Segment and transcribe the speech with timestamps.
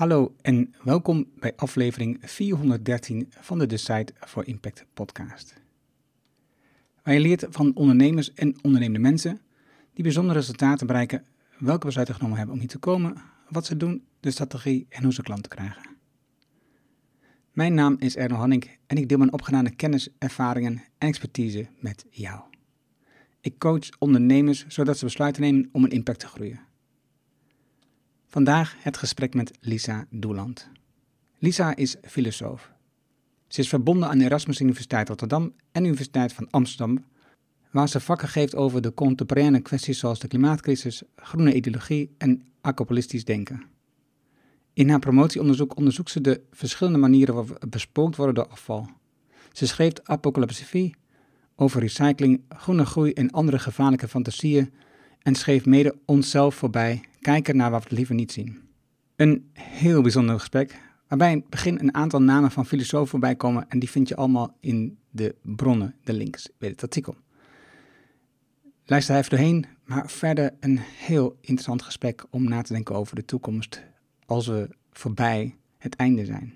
[0.00, 5.60] Hallo en welkom bij aflevering 413 van de Decide for Impact podcast.
[7.02, 9.40] Waar je leert van ondernemers en ondernemende mensen
[9.94, 11.24] die bijzondere resultaten bereiken,
[11.58, 15.12] welke besluiten genomen hebben om hier te komen, wat ze doen, de strategie en hoe
[15.12, 15.82] ze klanten krijgen.
[17.52, 22.06] Mijn naam is Erno Hanning en ik deel mijn opgedane kennis, ervaringen en expertise met
[22.10, 22.40] jou.
[23.40, 26.68] Ik coach ondernemers zodat ze besluiten nemen om een impact te groeien.
[28.32, 30.68] Vandaag het gesprek met Lisa Doeland.
[31.38, 32.72] Lisa is filosoof.
[33.48, 37.04] Ze is verbonden aan Erasmus Universiteit Rotterdam en Universiteit van Amsterdam,
[37.70, 43.24] waar ze vakken geeft over de contemporaine kwesties zoals de klimaatcrisis, groene ideologie en apocalyptisch
[43.24, 43.62] denken.
[44.72, 48.88] In haar promotieonderzoek onderzoekt ze de verschillende manieren waarop bespookt worden door afval.
[49.52, 50.94] Ze schreef Apocalypsefie
[51.56, 54.72] over recycling, groene groei en andere gevaarlijke fantasieën
[55.22, 58.60] en schreef mede onszelf voorbij, kijken naar wat we liever niet zien.
[59.16, 63.66] Een heel bijzonder gesprek, waarbij in het begin een aantal namen van filosofen voorbij komen
[63.68, 67.16] en die vind je allemaal in de bronnen, de links bij het artikel.
[68.84, 73.24] Luister even doorheen, maar verder een heel interessant gesprek om na te denken over de
[73.24, 73.82] toekomst
[74.26, 76.54] als we voorbij het einde zijn.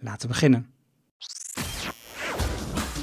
[0.00, 0.71] Laten we beginnen.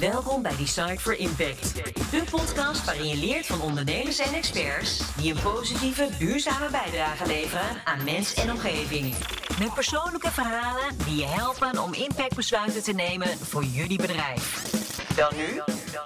[0.00, 1.74] Welkom bij Decide for Impact,
[2.10, 7.84] de podcast waarin je leert van ondernemers en experts die een positieve, duurzame bijdrage leveren
[7.84, 9.14] aan mens en omgeving.
[9.58, 14.70] Met persoonlijke verhalen die je helpen om impactbesluiten te nemen voor jullie bedrijf.
[15.16, 15.60] Dan nu,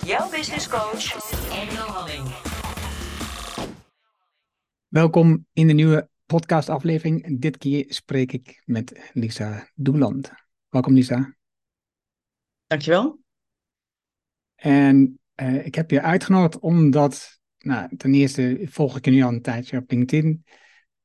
[0.07, 1.05] jouw business coach,
[1.53, 2.29] Engel Halling.
[4.89, 7.41] Welkom in de nieuwe podcastaflevering.
[7.41, 10.33] Dit keer spreek ik met Lisa Doeland.
[10.69, 11.37] Welkom Lisa.
[12.67, 13.24] Dankjewel.
[14.65, 19.29] En uh, ik heb je uitgenodigd omdat, nou, ten eerste volg ik je nu al
[19.29, 20.45] een tijdje op LinkedIn.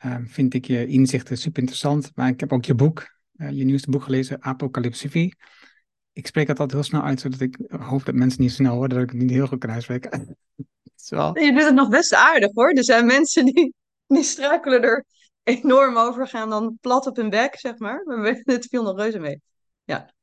[0.06, 2.12] Uh, vind ik je inzichten super interessant.
[2.16, 5.34] Maar ik heb ook je boek, uh, je nieuwste boek gelezen, Apocalypse
[6.14, 8.90] Ik spreek het altijd heel snel uit, zodat ik hoop dat mensen niet snel horen,
[8.90, 10.38] dat ik het niet heel goed kan uitspreken.
[11.34, 12.72] Je doet het nog best aardig hoor.
[12.72, 13.74] Er zijn mensen die,
[14.08, 15.06] die struikelen er
[15.44, 18.04] enorm over, gaan dan plat op hun bek, zeg maar.
[18.06, 19.42] Maar het viel nog reuze mee.
[19.84, 20.14] Ja.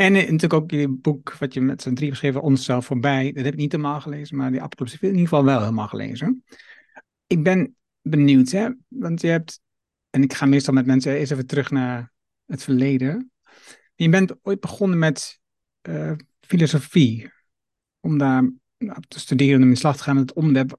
[0.00, 3.32] En eh, natuurlijk ook je boek wat je met z'n drie geschreven, Onszelf voorbij.
[3.32, 6.44] Dat heb ik niet helemaal gelezen, maar die Apocalypse in ieder geval wel helemaal gelezen.
[7.26, 8.70] Ik ben benieuwd, hè?
[8.88, 9.60] want je hebt,
[10.10, 12.12] en ik ga meestal met mensen eerst even terug naar
[12.46, 13.30] het verleden.
[13.94, 15.40] Je bent ooit begonnen met
[15.88, 17.30] uh, filosofie,
[18.00, 20.78] om daar nou, te studeren en in slag te gaan met het onderwerp.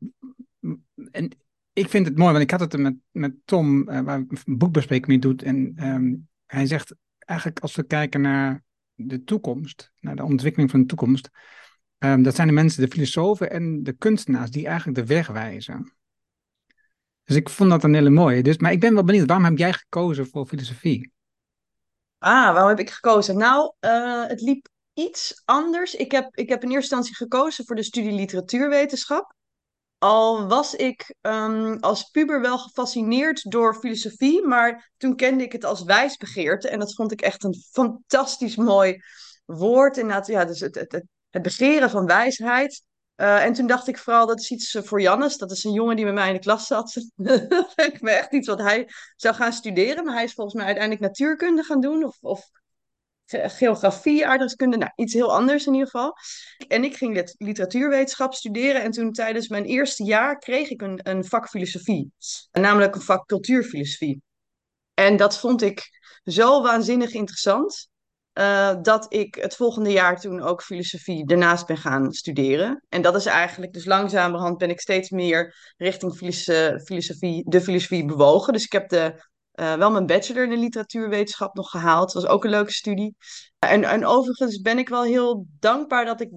[1.12, 1.30] En
[1.74, 4.58] ik vind het mooi, want ik had het er met, met Tom, uh, waar een
[4.58, 5.44] boekbespreking mee doet.
[5.44, 8.64] En um, hij zegt eigenlijk als we kijken naar
[9.08, 11.30] de toekomst, naar de ontwikkeling van de toekomst,
[11.98, 15.94] um, dat zijn de mensen, de filosofen en de kunstenaars die eigenlijk de weg wijzen.
[17.24, 18.44] Dus ik vond dat een hele mooie.
[18.44, 21.12] Dus, maar ik ben wel benieuwd, waarom heb jij gekozen voor filosofie?
[22.18, 23.38] Ah, waarom heb ik gekozen?
[23.38, 25.96] Nou, uh, het liep iets anders.
[25.96, 29.36] Ik heb, ik heb in eerste instantie gekozen voor de studie literatuurwetenschap.
[30.02, 35.66] Al was ik um, als puber wel gefascineerd door filosofie, maar toen kende ik het
[35.66, 36.70] als wijsbegeerte.
[36.70, 39.02] En dat vond ik echt een fantastisch mooi
[39.46, 39.98] woord.
[39.98, 42.84] Inderdaad, ja, dus het, het, het begeren van wijsheid.
[43.16, 45.38] Uh, en toen dacht ik vooral, dat is iets voor Jannes.
[45.38, 46.94] Dat is een jongen die met mij in de klas zat.
[47.50, 50.06] dat lijkt me echt iets wat hij zou gaan studeren.
[50.06, 52.04] Maar hij is volgens mij uiteindelijk natuurkunde gaan doen.
[52.04, 52.50] Of, of
[53.32, 56.16] geografie, aardrijkskunde, nou, iets heel anders in ieder geval.
[56.68, 61.26] En ik ging literatuurwetenschap studeren en toen tijdens mijn eerste jaar kreeg ik een, een
[61.26, 62.12] vak filosofie,
[62.52, 64.22] namelijk een vak cultuurfilosofie.
[64.94, 65.90] En dat vond ik
[66.24, 67.90] zo waanzinnig interessant.
[68.34, 72.84] Uh, dat ik het volgende jaar toen ook filosofie daarnaast ben gaan studeren.
[72.90, 76.16] En dat is eigenlijk, dus langzamerhand ben ik steeds meer richting
[76.84, 78.54] filosofie, de filosofie bewogen.
[78.54, 79.30] Dus ik heb de
[79.62, 82.14] uh, wel mijn bachelor in de literatuurwetenschap nog gehaald.
[82.14, 83.16] Dat was ook een leuke studie.
[83.60, 86.32] En, en overigens ben ik wel heel dankbaar dat ik,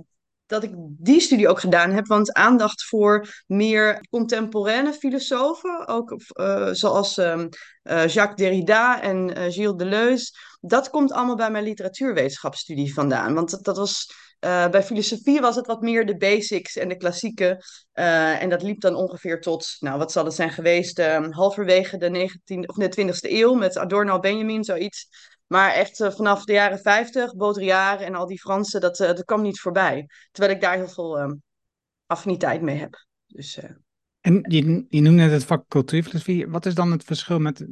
[0.46, 2.06] dat ik die studie ook gedaan heb.
[2.06, 6.10] Want aandacht voor meer contemporaine filosofen, ook
[6.40, 7.48] uh, zoals um,
[7.82, 10.32] uh, Jacques Derrida en Gilles Deleuze.
[10.60, 13.34] Dat komt allemaal bij mijn literatuurwetenschapsstudie vandaan.
[13.34, 14.22] Want dat, was
[14.70, 17.62] bij filosofie was het wat meer de basics en de klassieke.
[17.92, 22.28] En dat liep dan ongeveer tot, nou wat zal het zijn geweest, uh, halverwege de
[22.28, 25.08] 19e of de 20e eeuw met Adorno, Benjamin, zoiets.
[25.46, 29.42] Maar echt uh, vanaf de jaren 50, Baudrillard en al die Fransen, dat, dat kwam
[29.42, 30.06] niet voorbij.
[30.30, 31.34] Terwijl ik daar heel veel ehm,
[32.06, 33.06] affiniteit mee heb.
[33.26, 33.58] Dus,
[34.24, 36.48] en je, je noemde net het vak cultuurfilosofie.
[36.48, 37.66] Wat is dan het verschil met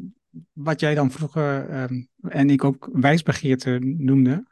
[0.52, 4.46] wat jij dan vroeger ehm, en ik ook wijsbegeerte noemde?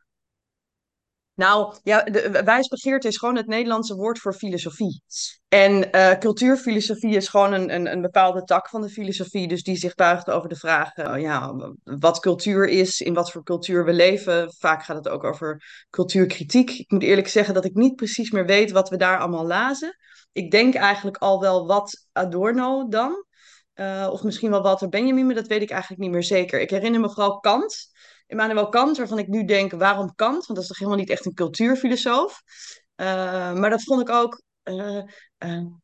[1.41, 5.03] Nou, ja, de, wijsbegeerte is gewoon het Nederlandse woord voor filosofie.
[5.49, 9.77] En uh, cultuurfilosofie is gewoon een, een, een, bepaalde tak van de filosofie, dus die
[9.77, 11.55] zich buigt over de vraag uh, ja,
[11.85, 14.53] wat cultuur is, in wat voor cultuur we leven.
[14.59, 16.71] Vaak gaat het ook over cultuurkritiek.
[16.71, 19.97] Ik moet eerlijk zeggen dat ik niet precies meer weet wat we daar allemaal lazen.
[20.33, 23.25] Ik denk eigenlijk al wel wat Adorno dan.
[23.75, 26.61] Uh, of misschien wel Walter Benjamin, maar dat weet ik eigenlijk niet meer zeker.
[26.61, 27.89] Ik herinner me vooral Kant.
[28.31, 30.47] Immanuel Kant, waarvan ik nu denk, waarom Kant?
[30.47, 32.43] Want dat is toch helemaal niet echt een cultuurfilosoof.
[32.97, 33.07] Uh,
[33.53, 34.43] maar dat vond ik ook...
[34.65, 35.03] Uh,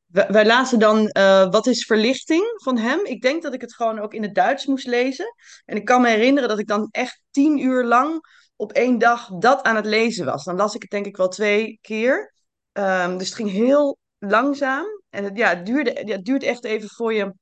[0.07, 1.11] wij lazen dan
[1.51, 3.05] Wat is verlichting van hem.
[3.05, 5.35] Ik denk dat ik het gewoon ook in het Duits moest lezen.
[5.65, 8.21] En ik kan me herinneren dat ik dan echt tien uur lang
[8.57, 10.45] op één dag dat aan het lezen was.
[10.45, 12.33] Dan las ik het denk ik wel twee keer.
[12.73, 14.87] Um, dus het ging heel langzaam.
[15.11, 17.33] En het, ja, het, duurde, het duurt echt even voor je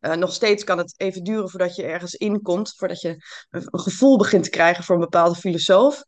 [0.00, 4.18] uh, nog steeds kan het even duren voordat je ergens inkomt, voordat je een, gevoel
[4.18, 6.02] begint te krijgen voor een bepaalde filosoof.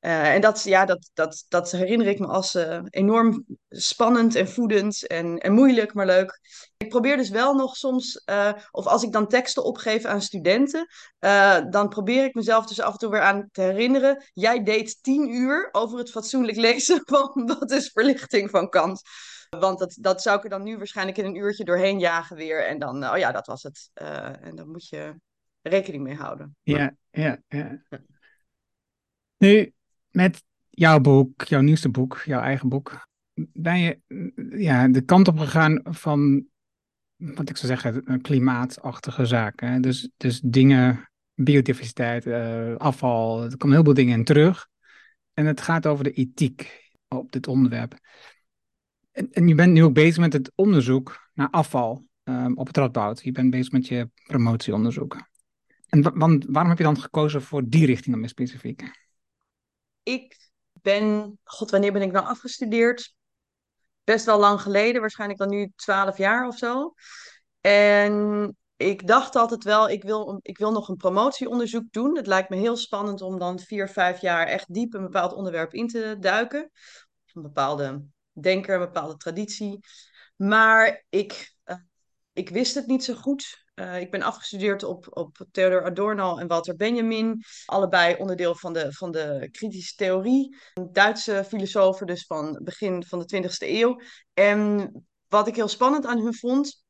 [0.00, 4.48] Uh, en dat, ja, dat, dat, dat herinner ik me als uh, enorm spannend en
[4.48, 6.40] voedend en, en moeilijk, maar leuk.
[6.76, 8.24] Ik probeer dus wel nog soms,
[8.70, 10.86] of als ik dan teksten opgeef aan studenten,
[11.70, 14.24] dan probeer ik mezelf dus af en toe weer aan te herinneren.
[14.32, 19.02] Jij deed tien uur over het fatsoenlijk lezen van wat is verlichting van Kant.
[19.58, 22.66] Want dat, dat zou ik er dan nu waarschijnlijk in een uurtje doorheen jagen weer.
[22.66, 23.90] En dan, oh ja, dat was het.
[24.02, 25.14] Uh, en daar moet je
[25.62, 26.56] rekening mee houden.
[26.62, 27.82] Ja, ja, ja.
[29.36, 29.72] Nu,
[30.10, 33.06] met jouw boek, jouw nieuwste boek, jouw eigen boek,
[33.52, 34.00] ben je
[34.50, 36.46] ja, de kant op gegaan van,
[37.16, 39.82] wat ik zou zeggen, klimaatachtige zaken.
[39.82, 44.68] Dus, dus dingen, biodiversiteit, uh, afval, er komen heel veel dingen in terug.
[45.34, 47.94] En het gaat over de ethiek op dit onderwerp.
[49.12, 52.76] En, en, je bent nu ook bezig met het onderzoek naar afval um, op het
[52.76, 53.22] Radboud.
[53.22, 55.16] Je bent bezig met je promotieonderzoek.
[55.88, 58.90] En want, waarom heb je dan gekozen voor die richting dan specifiek?
[60.02, 63.14] Ik ben, god, wanneer ben ik nou afgestudeerd?
[64.04, 66.94] Best wel lang geleden, waarschijnlijk dan nu twaalf jaar of zo.
[67.60, 72.16] En ik dacht altijd wel, ik wil, ik wil nog een promotieonderzoek doen.
[72.16, 75.74] Het lijkt me heel spannend om dan vier, vijf jaar echt diep een bepaald onderwerp
[75.74, 76.70] in te duiken.
[77.32, 79.80] Een bepaalde denker, een bepaalde traditie.
[80.36, 81.76] Maar ik, uh,
[82.32, 83.64] ik wist het niet zo goed.
[83.74, 87.42] Uh, ik ben afgestudeerd op, op Theodor Adorno en Walter Benjamin.
[87.64, 90.56] Allebei onderdeel van de, van de kritische theorie.
[90.90, 94.00] Duitse filosofen dus van begin van de 20e eeuw.
[94.34, 94.90] En
[95.28, 96.84] wat ik heel spannend aan hun vond,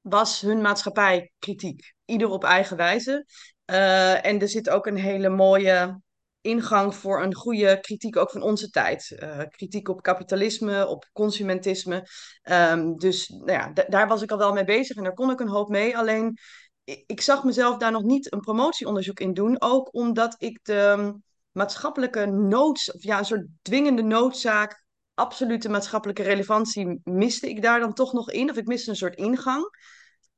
[0.00, 1.94] was hun maatschappijkritiek.
[2.04, 3.26] Ieder op eigen wijze.
[3.66, 6.01] Uh, en er zit ook een hele mooie
[6.42, 9.16] ingang voor een goede kritiek ook van onze tijd.
[9.22, 12.06] Uh, kritiek op kapitalisme, op consumentisme.
[12.50, 15.40] Um, dus nou ja, daar was ik al wel mee bezig en daar kon ik
[15.40, 15.96] een hoop mee.
[15.96, 16.38] Alleen
[16.84, 19.60] ik zag mezelf daar nog niet een promotieonderzoek in doen.
[19.60, 21.14] Ook omdat ik de
[21.52, 24.84] maatschappelijke nood, of ja, een soort dwingende noodzaak,
[25.14, 28.50] absolute maatschappelijke relevantie miste ik daar dan toch nog in.
[28.50, 29.70] Of ik miste een soort ingang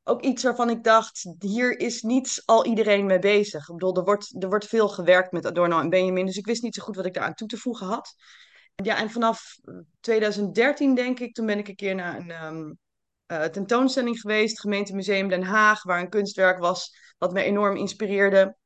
[0.04, 3.68] ook iets waarvan ik dacht, hier is niet al iedereen mee bezig.
[3.68, 6.62] Ik bedoel, er wordt, er wordt veel gewerkt met Adorno en Benjamin, dus ik wist
[6.62, 8.14] niet zo goed wat ik daaraan toe te voegen had.
[8.74, 9.58] Ja, en vanaf
[10.00, 12.78] 2013 denk ik, toen ben ik een keer naar een um,
[13.26, 18.56] uh, tentoonstelling geweest, gemeentemuseum Den Haag, waar een kunstwerk was wat me enorm inspireerde.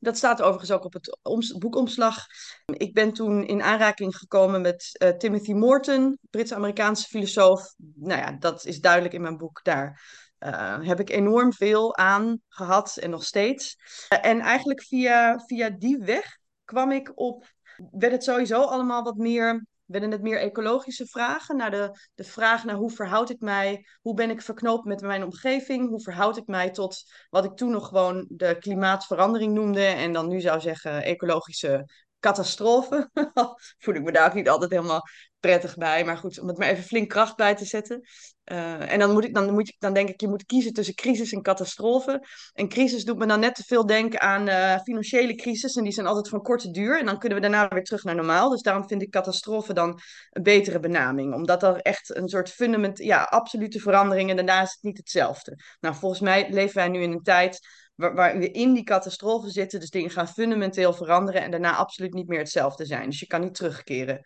[0.00, 2.26] Dat staat overigens ook op het boekomslag.
[2.64, 7.74] Ik ben toen in aanraking gekomen met uh, Timothy Morton, Brits-Amerikaanse filosoof.
[7.94, 10.00] Nou ja, dat is duidelijk in mijn boek daar
[10.46, 13.76] uh, heb ik enorm veel aan gehad en nog steeds.
[14.12, 17.52] Uh, en eigenlijk via, via die weg kwam ik op,
[17.90, 21.56] werd het sowieso allemaal wat meer, werden het meer ecologische vragen.
[21.56, 25.24] Naar de, de vraag naar hoe verhoud ik mij, hoe ben ik verknoopt met mijn
[25.24, 30.12] omgeving, hoe verhoud ik mij tot wat ik toen nog gewoon de klimaatverandering noemde en
[30.12, 31.88] dan nu zou zeggen ecologische
[32.20, 33.10] catastrofe.
[33.78, 35.02] Voel ik me daar ook niet altijd helemaal
[35.42, 36.04] prettig bij.
[36.04, 38.00] Maar goed, om het maar even flink kracht bij te zetten.
[38.44, 40.94] Uh, en dan, moet ik, dan, moet ik, dan denk ik, je moet kiezen tussen
[40.94, 42.26] crisis en catastrofe.
[42.52, 45.76] En crisis doet me dan net te veel denken aan uh, financiële crisis.
[45.76, 46.98] En die zijn altijd van korte duur.
[46.98, 48.50] En dan kunnen we daarna weer terug naar normaal.
[48.50, 51.34] Dus daarom vind ik catastrofe dan een betere benaming.
[51.34, 54.30] Omdat er echt een soort fundament, ja, absolute verandering.
[54.30, 55.58] En daarna is het niet hetzelfde.
[55.80, 57.60] Nou, volgens mij leven wij nu in een tijd
[57.94, 59.80] waar, we in die catastrofe zitten.
[59.80, 63.10] Dus dingen gaan fundamenteel veranderen en daarna absoluut niet meer hetzelfde zijn.
[63.10, 64.20] Dus je kan niet terugkeren.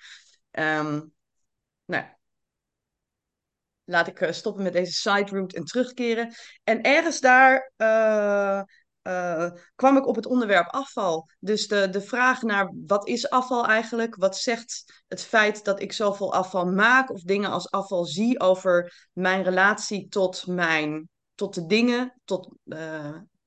[0.59, 1.13] Um,
[1.85, 2.05] nou,
[3.85, 6.35] laat ik uh, stoppen met deze side route en terugkeren.
[6.65, 8.63] En ergens daar uh,
[9.03, 11.29] uh, kwam ik op het onderwerp afval.
[11.39, 14.15] Dus de, de vraag naar wat is afval eigenlijk?
[14.15, 19.09] Wat zegt het feit dat ik zoveel afval maak of dingen als afval zie over
[19.13, 22.49] mijn relatie tot, mijn, tot de dingen, tot,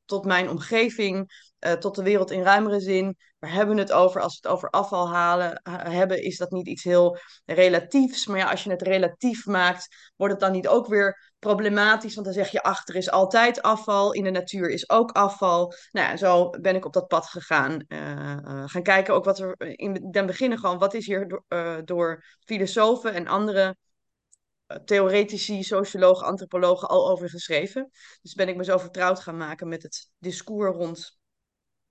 [0.06, 3.18] tot mijn omgeving, uh, tot de wereld in ruimere zin.
[3.40, 4.22] Waar hebben we het over?
[4.22, 8.28] Als we het over afval halen, hebben, is dat niet iets heel relatiefs.
[8.28, 12.14] Maar ja, als je het relatief maakt, wordt het dan niet ook weer problematisch.
[12.14, 15.74] Want dan zeg je, achter is altijd afval, in de natuur is ook afval.
[15.92, 17.84] Nou ja, zo ben ik op dat pad gegaan.
[17.88, 21.42] Uh, gaan kijken ook wat er in den beginnen gewoon, wat is hier
[21.86, 23.76] door filosofen en andere
[24.86, 27.90] theoretici, sociologen, antropologen al over geschreven.
[28.22, 31.19] Dus ben ik me zo vertrouwd gaan maken met het discours rond,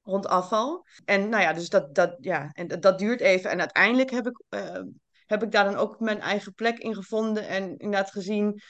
[0.09, 0.87] rond afval.
[1.05, 3.51] En nou ja, dus dat, dat, ja, en dat, duurt even.
[3.51, 4.81] En uiteindelijk heb ik, uh,
[5.27, 7.49] heb ik daar dan ook mijn eigen plek in gevonden.
[7.49, 8.61] En inderdaad gezien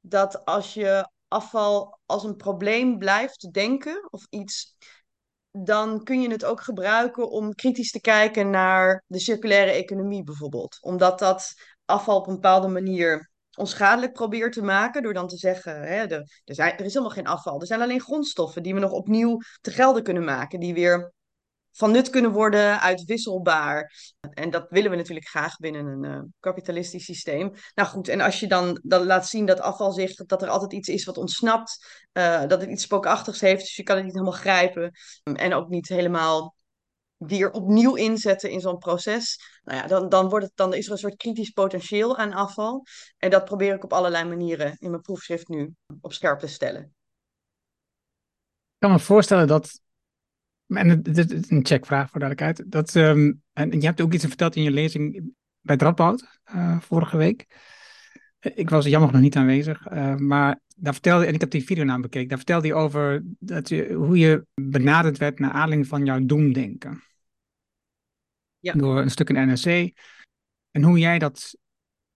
[0.00, 4.76] dat als je afval als een probleem blijft denken of iets
[5.56, 10.78] dan kun je het ook gebruiken om kritisch te kijken naar de circulaire economie bijvoorbeeld.
[10.80, 15.02] Omdat dat afval op een bepaalde manier onschadelijk probeert te maken.
[15.02, 17.60] Door dan te zeggen, hè, er, er is helemaal geen afval.
[17.60, 20.60] Er zijn alleen grondstoffen die we nog opnieuw te gelden kunnen maken.
[20.60, 21.12] Die weer
[21.74, 23.92] van nut kunnen worden, uitwisselbaar.
[24.34, 27.52] En dat willen we natuurlijk graag binnen een uh, kapitalistisch systeem.
[27.74, 30.72] Nou goed, en als je dan, dan laat zien dat afval zich, dat er altijd
[30.72, 34.14] iets is wat ontsnapt, uh, dat het iets spookachtigs heeft, dus je kan het niet
[34.14, 34.92] helemaal grijpen
[35.22, 36.53] en ook niet helemaal
[37.26, 40.92] weer opnieuw inzetten in zo'n proces, nou ja, dan, dan, wordt het, dan is er
[40.92, 42.86] een soort kritisch potentieel aan afval.
[43.18, 46.82] En dat probeer ik op allerlei manieren in mijn proefschrift nu op scherp te stellen.
[48.74, 49.80] Ik kan me voorstellen dat,
[50.66, 54.56] en dit is een checkvraag voor duidelijkheid, dat, um, en je hebt ook iets verteld
[54.56, 57.46] in je lezing bij Radboud uh, vorige week.
[58.40, 61.84] Ik was jammer nog niet aanwezig, uh, maar daar vertelde, en ik heb die video
[61.84, 66.04] naar bekeken, daar vertelde hij over dat je, hoe je benaderd werd naar aanleiding van
[66.04, 67.02] jouw doemdenken
[68.64, 68.72] ja.
[68.72, 69.92] door een stuk in NRC.
[70.70, 71.56] En hoe jij dat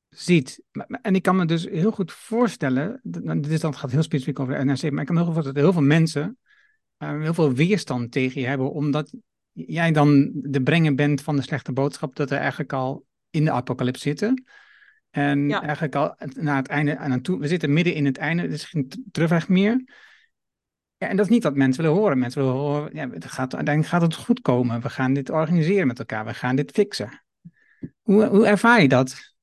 [0.09, 0.63] ziet.
[1.03, 4.59] En ik kan me dus heel goed voorstellen, dit is dan, gaat heel specifiek over
[4.59, 6.39] de NRC, maar ik kan me heel goed voorstellen dat heel veel mensen
[6.99, 9.15] uh, heel veel weerstand tegen je hebben, omdat
[9.53, 13.51] jij dan de brenger bent van de slechte boodschap dat er eigenlijk al in de
[13.51, 14.45] apocalypse zitten.
[15.11, 17.39] En eigenlijk al naar het einde aan toe.
[17.39, 19.85] We zitten midden in het einde, er is geen terugweg meer.
[20.99, 22.19] Ja, en dat is niet wat mensen willen horen.
[22.19, 24.81] Mensen willen horen, ja, het gaat, uiteindelijk gaat het goed komen.
[24.81, 26.25] We gaan dit organiseren met elkaar.
[26.25, 27.25] We gaan dit fixen.
[28.03, 29.35] Hoe, hoe ervaar je dat?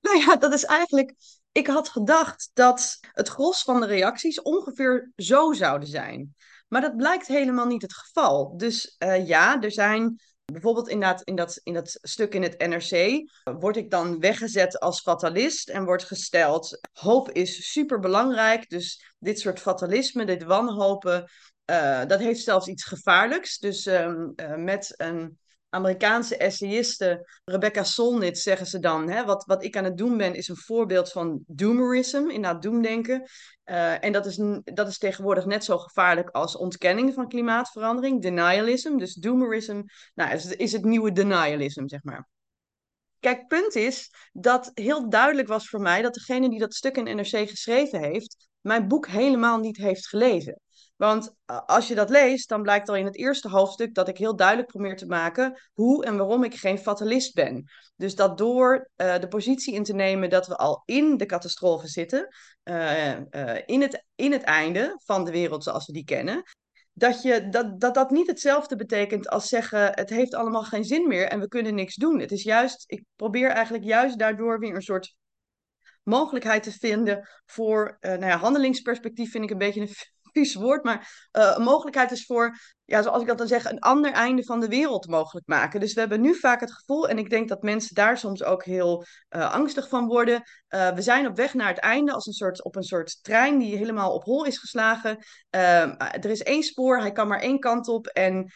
[0.00, 1.14] Nou ja, dat is eigenlijk...
[1.52, 6.34] Ik had gedacht dat het gros van de reacties ongeveer zo zouden zijn.
[6.68, 8.56] Maar dat blijkt helemaal niet het geval.
[8.56, 10.20] Dus uh, ja, er zijn
[10.52, 13.24] Bijvoorbeeld in dat, in, dat, in dat stuk in het NRC
[13.58, 18.68] word ik dan weggezet als fatalist en wordt gesteld: hoop is super belangrijk.
[18.70, 21.30] Dus dit soort fatalisme, dit wanhopen,
[21.70, 23.58] uh, dat heeft zelfs iets gevaarlijks.
[23.58, 25.38] Dus um, uh, met een
[25.76, 29.08] Amerikaanse essayiste Rebecca Solnit zeggen ze dan.
[29.08, 33.22] Hè, wat, wat ik aan het doen ben, is een voorbeeld van doomerism, inderdaad doemdenken.
[33.64, 38.96] Uh, en dat is, dat is tegenwoordig net zo gevaarlijk als ontkenning van klimaatverandering, denialism.
[38.96, 39.82] Dus doomerism
[40.14, 42.28] nou, is, is het nieuwe denialism, zeg maar.
[43.20, 47.16] Kijk, punt is dat heel duidelijk was voor mij dat degene die dat stuk in
[47.16, 50.60] NRC geschreven heeft, mijn boek helemaal niet heeft gelezen.
[50.96, 51.34] Want
[51.66, 54.68] als je dat leest, dan blijkt al in het eerste hoofdstuk dat ik heel duidelijk
[54.68, 57.70] probeer te maken hoe en waarom ik geen fatalist ben.
[57.96, 61.88] Dus dat door uh, de positie in te nemen dat we al in de catastrofe
[61.88, 62.28] zitten,
[62.64, 63.10] uh,
[63.66, 66.42] in, het, in het einde van de wereld zoals we die kennen,
[66.92, 71.08] dat, je, dat, dat dat niet hetzelfde betekent als zeggen het heeft allemaal geen zin
[71.08, 72.20] meer en we kunnen niks doen.
[72.20, 75.14] Het is juist, ik probeer eigenlijk juist daardoor weer een soort
[76.02, 79.94] mogelijkheid te vinden voor, nou ja, handelingsperspectief vind ik een beetje een
[80.36, 83.78] vies woord, maar uh, een mogelijkheid is voor, ja, zoals ik dat dan zeg, een
[83.78, 85.80] ander einde van de wereld mogelijk maken.
[85.80, 88.64] Dus we hebben nu vaak het gevoel, en ik denk dat mensen daar soms ook
[88.64, 89.04] heel
[89.36, 90.42] uh, angstig van worden.
[90.68, 93.58] Uh, we zijn op weg naar het einde als een soort, op een soort trein
[93.58, 95.18] die helemaal op hol is geslagen.
[95.50, 98.52] Ehm, er is één spoor, hij kan maar één kant op en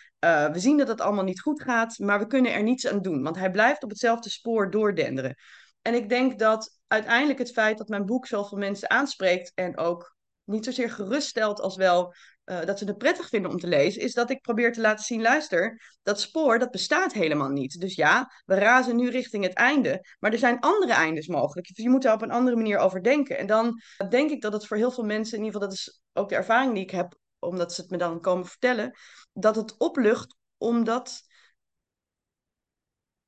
[0.53, 3.23] we zien dat het allemaal niet goed gaat, maar we kunnen er niets aan doen,
[3.23, 5.35] want hij blijft op hetzelfde spoor doordenderen.
[5.83, 10.15] En ik denk dat uiteindelijk het feit dat mijn boek zoveel mensen aanspreekt en ook
[10.51, 12.15] niet zozeer geruststelt als wel
[12.45, 15.05] uh, dat ze het prettig vinden om te lezen, is dat ik probeer te laten
[15.05, 17.81] zien, luister, dat spoor, dat bestaat helemaal niet.
[17.81, 21.67] Dus ja, we razen nu richting het einde, maar er zijn andere eindes mogelijk.
[21.67, 23.39] Dus je moet daar op een andere manier over denken.
[23.39, 26.03] En dan denk ik dat het voor heel veel mensen, in ieder geval dat is
[26.13, 28.97] ook de ervaring die ik heb, omdat ze het me dan komen vertellen,
[29.33, 31.23] dat het oplucht omdat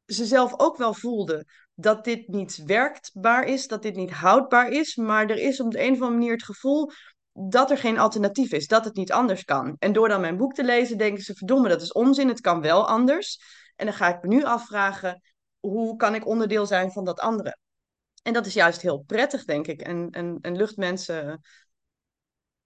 [0.07, 4.97] ze zelf ook wel voelden dat dit niet werkbaar is, dat dit niet houdbaar is,
[4.97, 6.91] maar er is op de een of andere manier het gevoel
[7.33, 9.77] dat er geen alternatief is, dat het niet anders kan.
[9.79, 12.61] En door dan mijn boek te lezen, denken ze: verdomme, dat is onzin, het kan
[12.61, 13.41] wel anders.
[13.77, 15.23] En dan ga ik me nu afvragen:
[15.61, 17.57] hoe kan ik onderdeel zijn van dat andere?
[18.23, 21.41] En dat is juist heel prettig, denk ik, en, en, en lucht, mensen,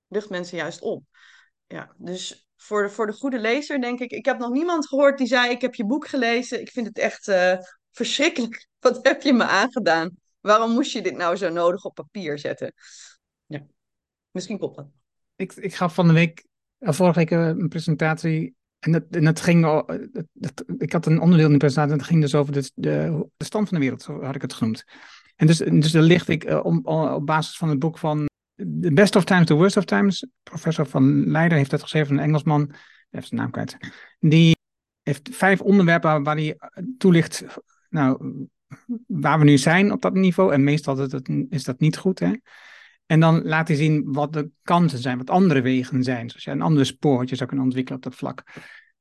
[0.08, 1.04] lucht mensen juist op.
[1.66, 5.18] ja, dus voor de, voor de goede lezer denk ik, ik heb nog niemand gehoord
[5.18, 7.58] die zei, ik heb je boek gelezen, ik vind het echt uh,
[7.90, 8.66] verschrikkelijk.
[8.80, 10.10] Wat heb je me aangedaan?
[10.40, 12.72] Waarom moest je dit nou zo nodig op papier zetten?
[14.36, 14.82] Misschien klopt.
[15.36, 16.46] Ik, ik gaf van de week,
[16.78, 19.84] uh, vorige week uh, een presentatie en dat, en dat ging,
[20.32, 23.26] dat, ik had een onderdeel in de presentatie en dat ging dus over de, de,
[23.38, 24.84] stand van de wereld, zo had ik het genoemd.
[25.36, 29.16] En dus, dus daar licht ik om, op basis van het boek van The Best
[29.16, 30.26] of Times, The Worst of Times.
[30.42, 32.72] Professor van Leider heeft dat geschreven, een Engelsman,
[33.10, 33.76] heeft zijn naam kwijt.
[34.18, 34.56] Die
[35.02, 36.58] heeft vijf onderwerpen waar hij
[36.98, 37.44] toelicht,
[37.88, 38.46] nou,
[39.06, 40.52] waar we nu zijn op dat niveau.
[40.52, 42.32] En meestal is dat, is dat niet goed, hè.
[43.06, 46.28] En dan laat hij zien wat de kansen zijn, wat andere wegen zijn.
[46.28, 48.42] Zoals je een andere spoortje zou kunnen ontwikkelen op dat vlak.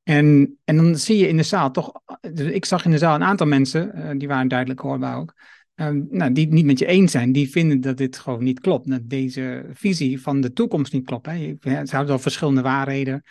[0.04, 1.92] En, en dan zie je in de zaal toch,
[2.34, 5.34] dus ik zag in de zaal een aantal mensen, uh, die waren duidelijk hoorbaar ook,
[5.76, 7.32] uh, nou, die het niet met je eens zijn.
[7.32, 8.90] Die vinden dat dit gewoon niet klopt.
[8.90, 11.26] Dat deze visie van de toekomst niet klopt.
[11.26, 11.56] Hè.
[11.62, 13.24] Ze hebben wel verschillende waarheden.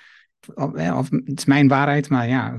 [0.55, 2.59] Of, of, het is mijn waarheid, maar ja,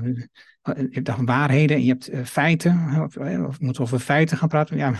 [0.62, 3.02] je hebt dan waarheden en je hebt uh, feiten.
[3.02, 4.76] Of, of moeten we over feiten gaan praten?
[4.76, 4.94] Ja,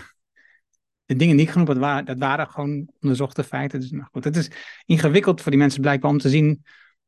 [1.06, 3.80] de dingen die ik genoemd dat waren gewoon onderzochte feiten.
[3.80, 4.50] Dus nou goed, het is
[4.84, 6.64] ingewikkeld voor die mensen blijkbaar om te zien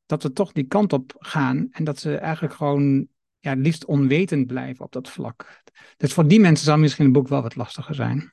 [0.07, 1.69] dat we toch die kant op gaan.
[1.71, 5.63] En dat ze eigenlijk gewoon ja, het liefst onwetend blijven op dat vlak.
[5.97, 8.33] Dus voor die mensen zal misschien het boek wel wat lastiger zijn.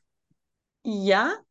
[0.81, 1.45] Ja,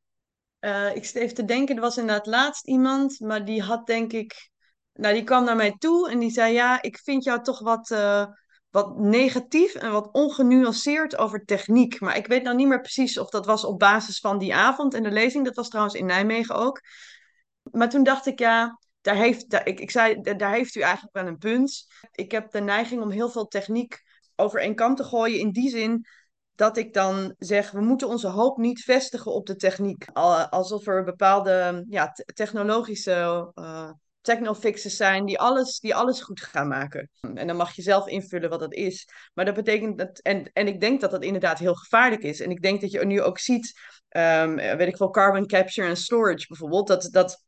[0.61, 4.13] uh, ik zit even te denken, er was inderdaad laatst iemand, maar die had denk
[4.13, 4.51] ik,
[4.93, 7.91] nou die kwam naar mij toe en die zei, ja, ik vind jou toch wat,
[7.91, 8.27] uh,
[8.75, 12.01] wat negatief en wat ongenuanceerd over techniek.
[12.01, 14.95] Maar ik weet nou niet meer precies of dat was op basis van die avond
[14.95, 16.81] en de lezing, dat was trouwens in Nijmegen ook.
[17.63, 21.27] Maar toen dacht ik, ja, daar heeft, ik, ik zei, daar heeft u eigenlijk wel
[21.27, 21.87] een punt.
[22.13, 24.03] Ik heb de neiging om heel veel techniek
[24.37, 25.39] over één kant te gooien.
[25.39, 26.07] In die zin
[26.55, 30.07] dat ik dan zeg, we moeten onze hoop niet vestigen op de techniek.
[30.51, 33.91] Alsof er bepaalde ja, technologische uh,
[34.25, 37.11] technofixes zijn die alles, die alles goed gaan maken.
[37.35, 39.09] En dan mag je zelf invullen wat dat is.
[39.35, 42.41] Maar dat betekent dat, en, en ik denk dat dat inderdaad heel gevaarlijk is.
[42.41, 45.97] En ik denk dat je nu ook ziet, um, weet ik wel, carbon capture en
[45.97, 47.44] storage bijvoorbeeld, dat, dat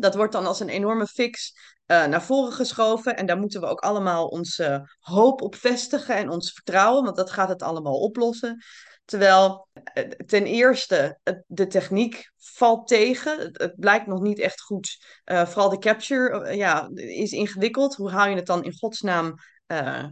[0.00, 1.52] dat wordt dan als een enorme fix
[1.86, 3.16] uh, naar voren geschoven.
[3.16, 7.30] En daar moeten we ook allemaal onze hoop op vestigen en ons vertrouwen, want dat
[7.30, 8.64] gaat het allemaal oplossen.
[9.04, 13.38] Terwijl eh, ten eerste de techniek valt tegen.
[13.52, 15.04] Het, blijkt nog niet echt goed.
[15.24, 17.96] Vooral de capture ja, is ingewikkeld.
[17.96, 19.34] Hoe haal je het dan in godsnaam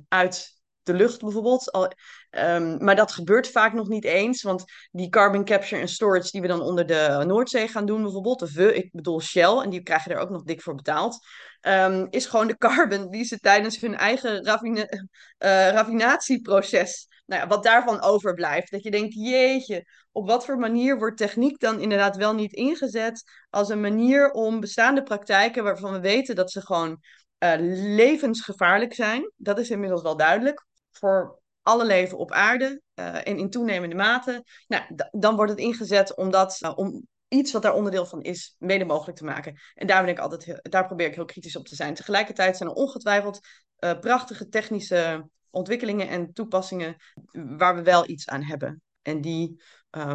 [0.08, 0.57] uit
[0.88, 1.72] de lucht bijvoorbeeld.
[1.72, 1.92] Al,
[2.30, 6.40] um, maar dat gebeurt vaak nog niet eens, want die carbon capture en storage die
[6.40, 9.82] we dan onder de Noordzee gaan doen bijvoorbeeld, of we, ik bedoel Shell, en die
[9.82, 11.18] krijgen er ook nog dik voor betaald,
[11.60, 17.48] um, is gewoon de carbon die ze tijdens hun eigen raffine, uh, raffinatieproces, nou ja,
[17.48, 18.70] wat daarvan overblijft.
[18.70, 23.22] Dat je denkt, jeetje, op wat voor manier wordt techniek dan inderdaad wel niet ingezet
[23.50, 27.02] als een manier om bestaande praktijken waarvan we weten dat ze gewoon
[27.44, 27.52] uh,
[27.96, 29.32] levensgevaarlijk zijn.
[29.36, 30.66] Dat is inmiddels wel duidelijk
[30.98, 34.44] voor alle leven op aarde uh, en in toenemende mate.
[34.66, 38.54] Nou, dan wordt het ingezet om, dat, uh, om iets wat daar onderdeel van is,
[38.58, 39.58] mede mogelijk te maken.
[39.74, 41.94] En daar, ben ik altijd heel, daar probeer ik heel kritisch op te zijn.
[41.94, 43.40] Tegelijkertijd zijn er ongetwijfeld
[43.78, 46.96] uh, prachtige technische ontwikkelingen en toepassingen
[47.32, 48.82] waar we wel iets aan hebben.
[49.02, 49.62] En die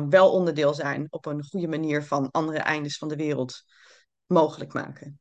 [0.10, 3.64] wel onderdeel zijn op een goede manier van andere eindes van de wereld
[4.26, 5.20] mogelijk maken.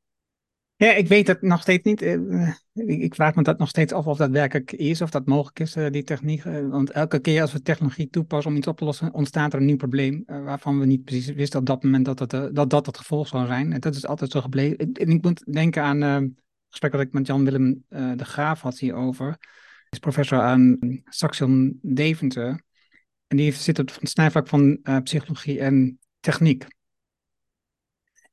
[0.83, 2.03] Ja, ik weet het nog steeds niet.
[2.03, 5.61] Eh, ik vraag me dat nog steeds af of dat werkelijk is, of dat mogelijk
[5.61, 6.45] is, eh, die techniek.
[6.45, 9.59] Eh, want elke keer als we technologie toepassen om iets op te lossen, ontstaat er
[9.59, 12.87] een nieuw probleem waarvan we niet precies wisten op dat moment dat dat, dat, dat
[12.87, 13.73] het gevolg zou zijn.
[13.73, 14.79] En dat is altijd zo gebleven.
[14.79, 16.31] En ik moet denken aan het
[16.69, 19.27] gesprek dat ik met Jan-Willem de Graaf had hierover.
[19.27, 22.63] Hij is professor aan Saxion Deventer.
[23.27, 26.67] En die zit op het snijvlak van psychologie en techniek.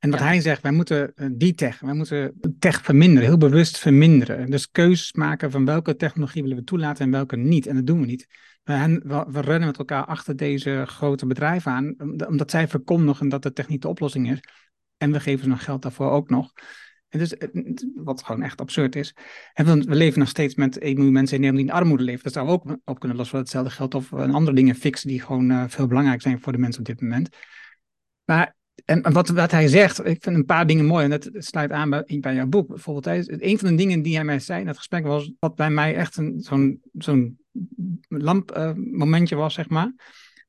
[0.00, 3.78] En wat hij zegt, wij moeten uh, die tech, wij moeten tech verminderen, heel bewust
[3.78, 4.50] verminderen.
[4.50, 7.66] Dus keuzes maken van welke technologie willen we toelaten en welke niet.
[7.66, 8.26] En dat doen we niet.
[8.62, 11.94] We, we, we rennen met elkaar achter deze grote bedrijven aan,
[12.28, 14.40] omdat zij verkondigen dat de techniek de oplossing is.
[14.96, 16.52] En we geven ze nog geld daarvoor ook nog.
[17.08, 17.34] En dus,
[17.94, 19.14] wat gewoon echt absurd is.
[19.52, 22.22] En we leven nog steeds met 1 miljoen mensen in Nederland die in armoede leven.
[22.22, 23.38] Dat zou ook op kunnen lossen.
[23.38, 26.58] Hetzelfde geldt of we andere dingen fixen die gewoon uh, veel belangrijk zijn voor de
[26.58, 27.28] mensen op dit moment.
[28.24, 31.70] Maar en wat, wat hij zegt, ik vind een paar dingen mooi en dat sluit
[31.70, 32.68] aan bij, jouw boek.
[32.68, 35.54] Bijvoorbeeld, hij, een van de dingen die hij mij zei in het gesprek was, wat
[35.54, 37.38] bij mij echt zo'n zo'n
[38.08, 39.92] lampmomentje uh, was, zeg maar.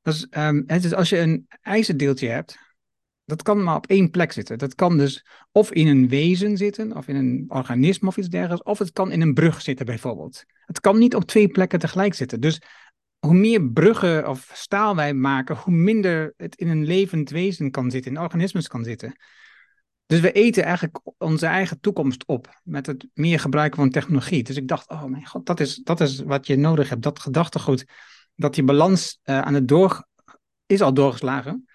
[0.02, 0.26] Dat is,
[0.66, 2.58] het is als je een ijzerdeeltje hebt,
[3.24, 4.58] dat kan maar op één plek zitten.
[4.58, 8.62] Dat kan dus of in een wezen zitten, of in een organisme of iets dergelijks,
[8.62, 10.44] of het kan in een brug zitten bijvoorbeeld.
[10.66, 12.40] Het kan niet op twee plekken tegelijk zitten.
[12.40, 12.62] Dus
[13.26, 17.90] hoe meer bruggen of staal wij maken, hoe minder het in een levend wezen kan
[17.90, 19.16] zitten, in organismes kan zitten.
[20.06, 24.42] Dus we eten eigenlijk onze eigen toekomst op met het meer gebruiken van technologie.
[24.42, 27.02] Dus ik dacht, oh mijn god, dat is, dat is wat je nodig hebt.
[27.02, 27.84] Dat gedachtegoed,
[28.34, 30.06] dat die balans uh, aan het door
[30.66, 31.68] is al doorgeslagen.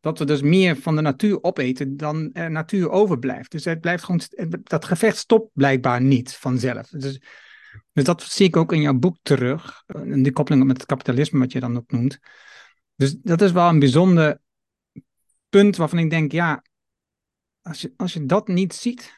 [0.00, 3.50] Dat we dus meer van de natuur opeten dan er natuur overblijft.
[3.50, 4.20] Dus het blijft gewoon,
[4.62, 6.88] dat gevecht stopt blijkbaar niet vanzelf.
[6.88, 7.20] Dus,
[7.92, 9.82] dus dat zie ik ook in jouw boek terug.
[9.86, 12.18] En die koppeling met het kapitalisme, wat je dan ook noemt.
[12.96, 14.40] Dus dat is wel een bijzonder
[15.48, 16.64] punt waarvan ik denk, ja,
[17.62, 19.12] als je, als je dat niet ziet,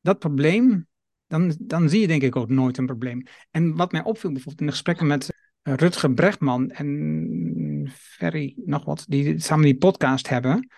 [0.00, 0.86] dat probleem,
[1.26, 3.22] dan, dan zie je denk ik ook nooit een probleem.
[3.50, 8.84] En wat mij opviel bijvoorbeeld in de gesprekken met uh, Rutger Brechtman en Ferry nog
[8.84, 10.68] wat, die samen die podcast hebben.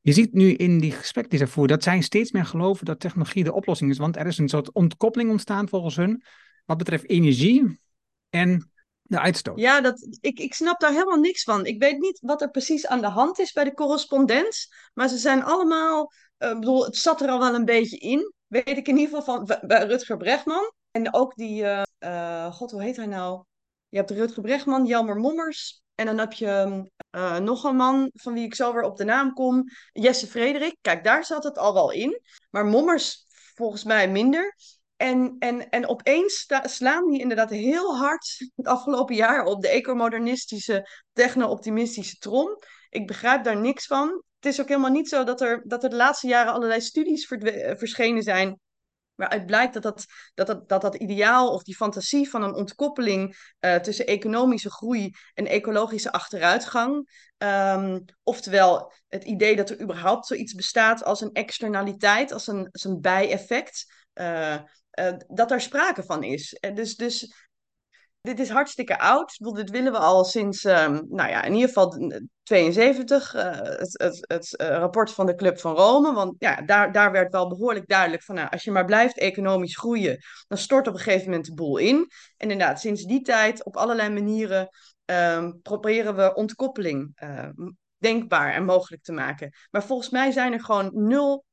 [0.00, 3.00] Je ziet nu in die gesprekken die ze voeren, dat zij steeds meer geloven dat
[3.00, 3.98] technologie de oplossing is.
[3.98, 6.22] Want er is een soort ontkoppeling ontstaan volgens hun,
[6.70, 7.80] wat betreft energie
[8.28, 8.70] en
[9.02, 9.58] de uitstoot.
[9.58, 11.66] Ja, dat, ik, ik snap daar helemaal niks van.
[11.66, 14.68] Ik weet niet wat er precies aan de hand is bij de correspondent.
[14.94, 16.12] Maar ze zijn allemaal
[16.48, 18.32] ik bedoel, het zat er al wel een beetje in.
[18.46, 20.72] Weet ik in ieder geval van bij Rutger Bregman.
[20.90, 21.62] En ook die,
[21.98, 23.44] uh, god, hoe heet hij nou?
[23.88, 25.82] Je hebt Rutger Bregman, Jelmer Mommers.
[25.94, 26.84] En dan heb je
[27.16, 29.64] uh, nog een man van wie ik zo weer op de naam kom.
[29.92, 30.76] Jesse Frederik.
[30.80, 32.20] Kijk, daar zat het al wel in.
[32.50, 34.56] Maar Mommers volgens mij minder.
[35.00, 40.88] En, en, en opeens slaan die inderdaad heel hard het afgelopen jaar op de ecomodernistische,
[41.12, 42.58] techno-optimistische trom.
[42.88, 45.90] Ik begrijp daar niks van het is ook helemaal niet zo dat er, dat er
[45.90, 48.60] de laatste jaren allerlei studies eh, verschenen zijn.
[49.14, 53.76] Waaruit blijkt dat dat, dat, dat, dat ideaal of die fantasie van een ontkoppeling uh,
[53.76, 57.08] tussen economische groei en ecologische achteruitgang.
[57.38, 62.84] Um, oftewel het idee dat er überhaupt zoiets bestaat als een externaliteit, als een, als
[62.84, 63.98] een bijeffect.
[64.14, 64.56] Uh,
[64.98, 66.58] uh, dat daar sprake van is.
[66.74, 67.34] Dus, dus
[68.20, 69.54] dit is hartstikke oud.
[69.54, 74.02] Dit willen we al sinds, um, nou ja, in ieder geval 72, uh, eh, het,
[74.02, 76.12] het, het uh, rapport van de Club van Rome.
[76.12, 79.76] Want ja, daar, daar werd wel behoorlijk duidelijk van, nou, als je maar blijft economisch
[79.76, 81.96] groeien, dan stort op een gegeven moment de boel in.
[82.36, 84.68] En inderdaad, sinds die tijd, op allerlei manieren,
[85.04, 87.14] um, proberen we ontkoppeling
[87.98, 89.52] denkbaar en mogelijk te maken.
[89.70, 91.44] Maar volgens mij zijn er gewoon nul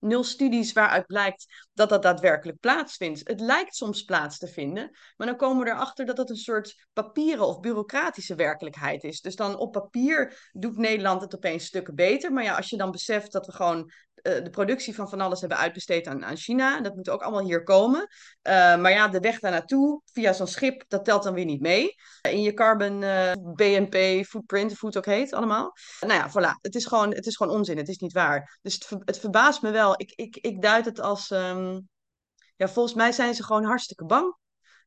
[0.00, 3.20] nul studies waaruit blijkt dat dat daadwerkelijk plaatsvindt.
[3.24, 6.86] Het lijkt soms plaats te vinden, maar dan komen we erachter dat het een soort
[6.92, 9.20] papieren of bureaucratische werkelijkheid is.
[9.20, 12.32] Dus dan op papier doet Nederland het opeens stukken beter.
[12.32, 15.58] Maar ja, als je dan beseft dat we gewoon de productie van van alles hebben
[15.58, 16.80] uitbesteed aan, aan China.
[16.80, 18.00] Dat moet ook allemaal hier komen.
[18.00, 21.60] Uh, maar ja, de weg daar naartoe via zo'n schip, dat telt dan weer niet
[21.60, 21.94] mee.
[22.28, 25.72] In je carbon eh, BNP, footprint, het ook heet, allemaal.
[26.00, 26.60] Nou ja, voilà.
[26.60, 27.76] Het is gewoon, het is gewoon onzin.
[27.76, 28.58] Het is niet waar.
[28.62, 29.94] Dus het, het verbaast me wel.
[29.96, 31.30] Ik, ik, ik duid het als...
[31.30, 31.88] Um,
[32.56, 34.36] ja, volgens mij zijn ze gewoon hartstikke bang.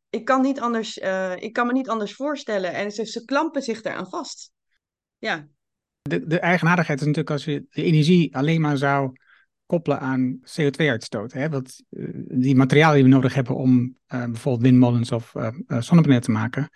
[0.10, 0.98] Ik kan, niet anders,
[1.36, 2.74] ik kan me niet anders voorstellen.
[2.74, 4.52] En ze, ze klampen zich daaraan vast.
[5.18, 5.48] Ja,
[6.10, 9.12] de, de eigenaardigheid is natuurlijk als je de energie alleen maar zou
[9.74, 11.34] koppelen aan CO2-uitstoot.
[11.34, 15.48] Want uh, die materialen die we nodig hebben om uh, bijvoorbeeld windmolens of uh,
[15.80, 16.70] zonnepanelen te maken,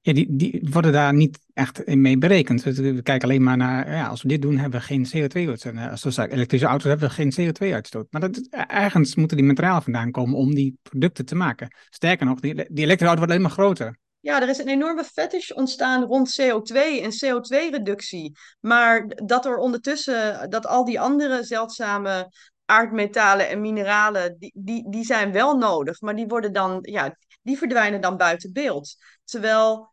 [0.00, 2.64] ja, die, die worden daar niet echt mee berekend.
[2.64, 5.76] Dus we kijken alleen maar naar, ja, als we dit doen, hebben we geen CO2-uitstoot.
[5.90, 8.06] Als we elektrische auto's hebben we geen CO2-uitstoot.
[8.10, 11.68] Maar dat, ergens moeten die materialen vandaan komen om die producten te maken.
[11.90, 13.98] Sterker nog, die, die elektrische auto wordt alleen maar groter.
[14.22, 18.38] Ja, er is een enorme fetish ontstaan rond CO2 en CO2-reductie.
[18.60, 22.32] Maar dat er ondertussen, dat al die andere zeldzame
[22.64, 27.58] aardmetalen en mineralen, die, die, die zijn wel nodig, maar die worden dan, ja, die
[27.58, 28.96] verdwijnen dan buiten beeld.
[29.24, 29.92] Terwijl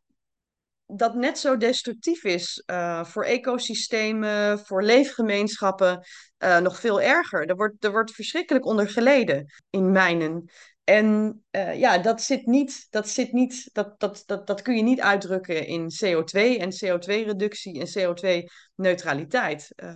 [0.86, 6.06] dat net zo destructief is uh, voor ecosystemen, voor leefgemeenschappen,
[6.44, 7.48] uh, nog veel erger.
[7.48, 10.50] Er wordt, er wordt verschrikkelijk onder geleden in mijnen.
[10.90, 14.84] En uh, ja, dat zit niet, dat zit niet, dat, dat, dat, dat kun je
[14.84, 19.72] niet uitdrukken in CO2 en CO2-reductie en CO2-neutraliteit.
[19.76, 19.94] Uh,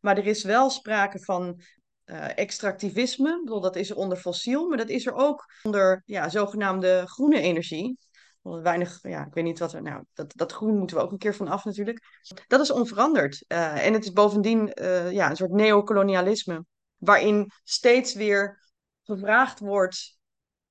[0.00, 1.60] maar er is wel sprake van
[2.04, 3.30] uh, extractivisme.
[3.30, 7.02] Ik bedoel, dat is er onder fossiel, maar dat is er ook onder ja, zogenaamde
[7.06, 7.98] groene energie.
[8.42, 9.82] Weinig, ja, ik weet niet wat er.
[9.82, 12.22] Nou, dat, dat groen moeten we ook een keer van af natuurlijk.
[12.46, 13.44] Dat is onveranderd.
[13.48, 14.72] en het is bovendien
[15.10, 16.64] ja, een soort neocolonialisme,
[16.96, 18.64] waarin steeds weer
[19.02, 20.15] gevraagd wordt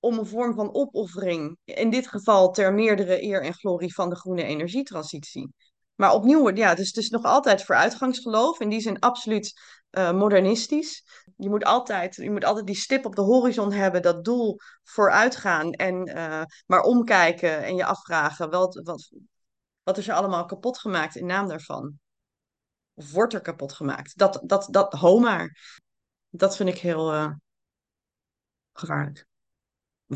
[0.05, 4.15] om een vorm van opoffering, in dit geval ter meerdere eer en glorie van de
[4.15, 5.53] groene energietransitie.
[5.95, 9.59] Maar opnieuw, ja, dus het is nog altijd vooruitgangsgeloof, in die zin absoluut
[9.91, 11.03] uh, modernistisch.
[11.35, 15.71] Je moet, altijd, je moet altijd die stip op de horizon hebben, dat doel vooruitgaan
[15.71, 19.11] en uh, maar omkijken en je afvragen wat, wat,
[19.83, 21.99] wat is er allemaal kapot gemaakt in naam daarvan.
[22.93, 24.17] Of wordt er kapot gemaakt?
[24.17, 25.23] Dat, dat, dat, ho.
[26.29, 27.31] Dat vind ik heel uh,
[28.73, 29.27] gevaarlijk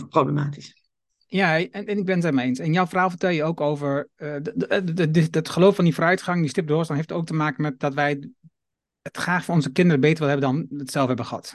[0.09, 0.77] problematisch.
[1.27, 2.59] Ja, en, en, ik ben het ermee eens.
[2.59, 6.85] En jouw verhaal vertel je ook over het geloof van die vooruitgang, die stip de
[6.87, 8.29] heeft ook te maken met dat wij
[9.01, 11.53] het graag voor onze kinderen beter willen hebben dan het zelf hebben gehad.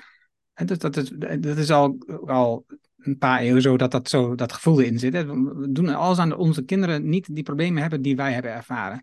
[0.55, 2.65] En dus dat, is, dat is al, al
[2.97, 5.13] een paar eeuwen zo dat, dat, zo dat gevoel erin zit.
[5.13, 9.03] We doen alles aan onze kinderen niet die problemen hebben die wij hebben ervaren.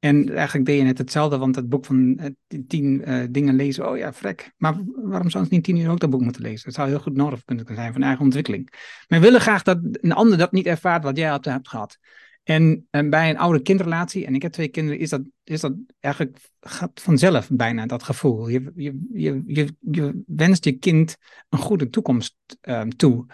[0.00, 3.90] En eigenlijk deed je net hetzelfde, want het boek van uh, tien uh, dingen lezen,
[3.90, 4.52] oh ja, vrek.
[4.56, 6.64] Maar waarom zou ze niet tien uur ook dat boek moeten lezen?
[6.64, 8.68] Dat zou heel goed nodig kunnen zijn van eigen ontwikkeling.
[9.08, 11.98] Maar we willen graag dat een ander dat niet ervaart wat jij hebt gehad.
[12.42, 15.72] En, en, bij een oude kindrelatie, en ik heb twee kinderen, is dat, is dat
[16.00, 18.48] eigenlijk gaat vanzelf bijna dat gevoel.
[18.48, 19.00] Je, je,
[19.46, 21.16] je, je, wenst je kind
[21.48, 23.26] een goede toekomst um, toe.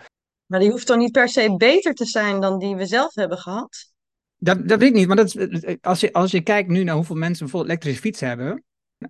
[0.47, 3.39] Maar die hoeft toch niet per se beter te zijn dan die we zelf hebben
[3.39, 3.95] gehad?
[4.39, 5.37] Dat, dat weet ik niet, maar dat
[5.81, 8.65] als, je, als je kijkt nu naar hoeveel mensen bijvoorbeeld elektrische fiets hebben,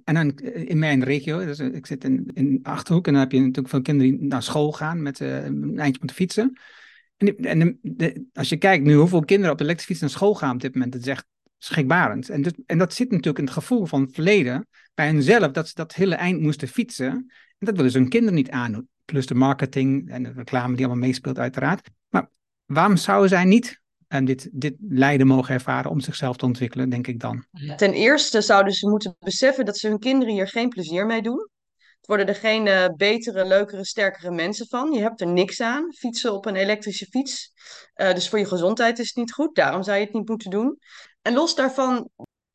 [0.05, 3.39] en dan in mijn regio, dus ik zit in, in Achterhoek, en dan heb je
[3.39, 6.59] natuurlijk veel kinderen die naar school gaan met uh, een eindje moeten fietsen.
[7.17, 7.81] En, en
[8.33, 10.93] als je kijkt nu hoeveel kinderen op elektrische fiets naar school gaan op dit moment,
[10.93, 11.27] dat is echt
[11.59, 12.29] schrikbarend.
[12.29, 15.75] En, en dat zit natuurlijk in het gevoel van het verleden bij henzelf, dat ze
[15.75, 17.11] dat hele eind moesten fietsen.
[17.59, 18.89] En dat willen ze hun kinderen niet aandoen.
[19.05, 21.91] Plus de marketing en de reclame die allemaal meespeelt uiteraard.
[22.09, 22.29] Maar
[22.65, 27.07] waarom zouden zij niet en dit, dit lijden mogen ervaren om zichzelf te ontwikkelen, denk
[27.07, 27.47] ik dan.
[27.77, 31.51] Ten eerste zouden ze moeten beseffen dat ze hun kinderen hier geen plezier mee doen.
[31.77, 34.93] Het worden er geen uh, betere, leukere, sterkere mensen van.
[34.93, 37.53] Je hebt er niks aan, fietsen op een elektrische fiets.
[37.97, 40.51] Uh, dus voor je gezondheid is het niet goed, daarom zou je het niet moeten
[40.51, 40.79] doen.
[41.23, 42.09] En los daarvan,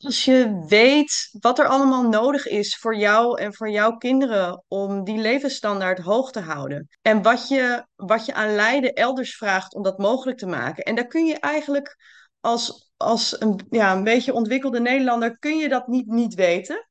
[0.04, 5.04] als je weet wat er allemaal nodig is voor jou en voor jouw kinderen om
[5.04, 6.88] die levensstandaard hoog te houden.
[7.02, 10.84] En wat je, wat je aan lijden elders vraagt om dat mogelijk te maken.
[10.84, 11.98] En daar kun je eigenlijk
[12.40, 16.90] als, als een, ja, een beetje ontwikkelde Nederlander, kun je dat niet, niet weten.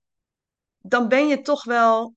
[0.78, 2.14] Dan ben je toch wel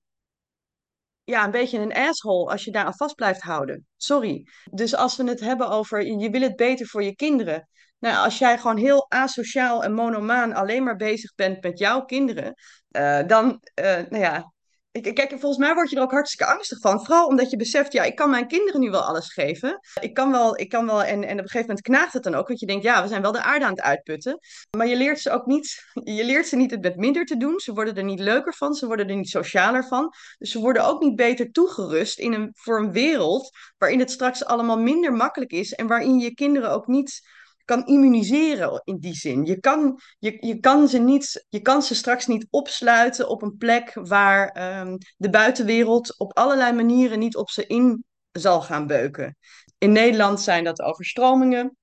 [1.24, 3.86] ja, een beetje een asshole als je daar aan vast blijft houden.
[3.96, 4.46] Sorry.
[4.70, 7.68] Dus als we het hebben over je wil het beter voor je kinderen.
[8.04, 12.54] Nou, als jij gewoon heel asociaal en monomaan alleen maar bezig bent met jouw kinderen,
[12.96, 14.52] uh, dan, uh, nou ja,
[14.90, 17.04] kijk, volgens mij word je er ook hartstikke angstig van.
[17.04, 19.80] Vooral omdat je beseft, ja, ik kan mijn kinderen nu wel alles geven.
[20.00, 22.34] Ik kan wel, ik kan wel en, en op een gegeven moment knaagt het dan
[22.34, 22.46] ook.
[22.48, 24.38] Want je denkt, ja, we zijn wel de aarde aan het uitputten.
[24.76, 27.60] Maar je leert ze ook niet, je leert ze niet het met minder te doen.
[27.60, 30.12] Ze worden er niet leuker van, ze worden er niet socialer van.
[30.38, 34.44] Dus ze worden ook niet beter toegerust in een, voor een wereld waarin het straks
[34.44, 35.74] allemaal minder makkelijk is.
[35.74, 37.22] En waarin je kinderen ook niet
[37.64, 39.44] kan immuniseren in die zin.
[39.44, 43.56] Je kan, je, je, kan ze niet, je kan ze straks niet opsluiten op een
[43.56, 49.36] plek waar um, de buitenwereld op allerlei manieren niet op ze in zal gaan beuken.
[49.78, 51.76] In Nederland zijn dat overstromingen,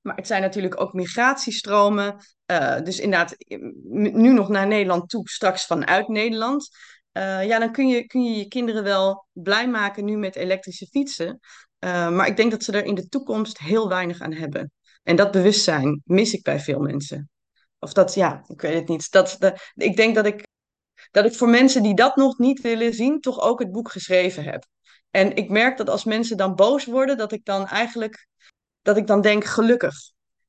[0.00, 2.16] maar het zijn natuurlijk ook migratiestromen.
[2.50, 3.34] Uh, dus inderdaad,
[4.12, 6.68] nu nog naar Nederland toe, straks vanuit Nederland.
[7.12, 10.86] Uh, ja, dan kun je, kun je je kinderen wel blij maken nu met elektrische
[10.86, 11.40] fietsen.
[11.84, 14.70] Uh, maar ik denk dat ze er in de toekomst heel weinig aan hebben.
[15.06, 17.30] En dat bewustzijn mis ik bij veel mensen.
[17.78, 19.10] Of dat, ja, ik weet het niet.
[19.10, 19.38] Dat,
[19.74, 20.46] ik denk dat ik,
[21.10, 24.44] dat ik voor mensen die dat nog niet willen zien, toch ook het boek geschreven
[24.44, 24.66] heb.
[25.10, 28.26] En ik merk dat als mensen dan boos worden, dat ik dan eigenlijk,
[28.82, 29.94] dat ik dan denk, gelukkig.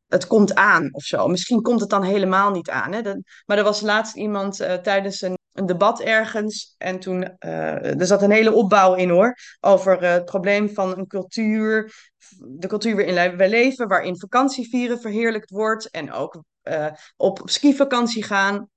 [0.08, 1.28] Het komt aan of zo.
[1.28, 2.93] Misschien komt het dan helemaal niet aan.
[2.93, 3.02] Hè?
[3.46, 6.76] maar er was laatst iemand uh, tijdens een een debat ergens.
[6.78, 9.36] En toen, uh, er zat een hele opbouw in hoor.
[9.60, 11.93] Over uh, het probleem van een cultuur.
[12.40, 13.88] De cultuur waarin wij leven.
[13.88, 15.90] Waarin vakantievieren verheerlijkt wordt.
[15.90, 18.70] En ook uh, op skivakantie gaan.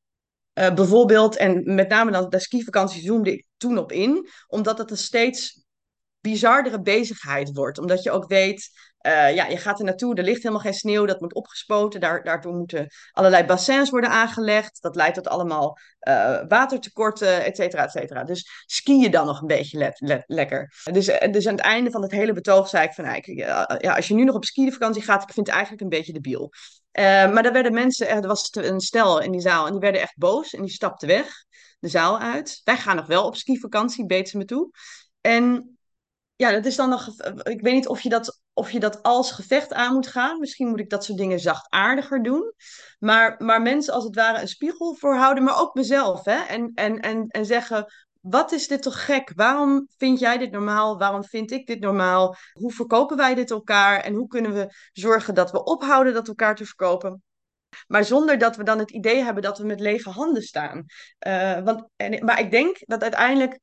[0.53, 1.37] bijvoorbeeld.
[1.37, 4.29] En met name dan de skivakantie zoomde ik toen op in.
[4.47, 5.60] Omdat het een steeds
[6.21, 7.79] bizardere bezigheid wordt.
[7.79, 8.71] Omdat je ook weet
[9.07, 12.01] uh, ja, je gaat er naartoe, er ligt helemaal geen sneeuw, dat moet opgespoten.
[12.01, 14.83] Daar, daartoe moeten allerlei bassins worden aangelegd.
[14.83, 15.79] Dat leidt tot allemaal
[16.09, 18.25] uh, watertekorten, et cetera, et cetera.
[18.25, 19.95] Dus ski je dan nog een beetje
[20.27, 20.73] lekker.
[20.93, 23.23] Dus, eh, dus aan het einde van het hele betoog zei ik van, nou,
[23.79, 26.53] ja, als je nu nog op skivakantie gaat, ik vind het eigenlijk een beetje debiel.
[26.93, 30.17] Maar daar werden mensen, er was een stel in die zaal en die werden echt
[30.17, 31.45] boos en die stapten weg
[31.79, 32.61] de zaal uit.
[32.65, 34.71] Wij gaan nog wel op skivakantie, beet ze me toe.
[35.21, 35.79] En
[36.41, 37.09] ja, dat is dan nog.
[37.43, 40.39] Ik weet niet of je, dat, of je dat als gevecht aan moet gaan.
[40.39, 42.55] Misschien moet ik dat soort dingen zachtaardiger doen.
[42.99, 46.25] Maar, maar mensen als het ware een spiegel voorhouden, maar ook mezelf.
[46.25, 46.37] Hè?
[46.37, 49.33] En, en, en, en zeggen: wat is dit toch gek?
[49.35, 50.99] Waarom vind jij dit normaal?
[50.99, 52.37] Waarom vind ik dit normaal?
[52.53, 54.01] Hoe verkopen wij dit elkaar?
[54.01, 57.23] En hoe kunnen we zorgen dat we ophouden dat elkaar te verkopen?
[57.87, 60.85] Maar zonder dat we dan het idee hebben dat we met lege handen staan.
[61.27, 63.59] Uh, want, en, maar ik denk dat uiteindelijk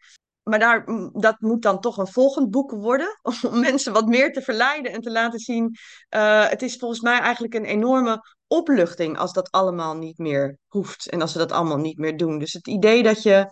[0.47, 3.19] maar daar, dat moet dan toch een volgend boek worden.
[3.51, 5.75] Om mensen wat meer te verleiden en te laten zien.
[6.15, 11.10] Uh, het is volgens mij eigenlijk een enorme opluchting als dat allemaal niet meer hoeft.
[11.10, 12.39] En als we dat allemaal niet meer doen.
[12.39, 13.49] Dus het idee dat je,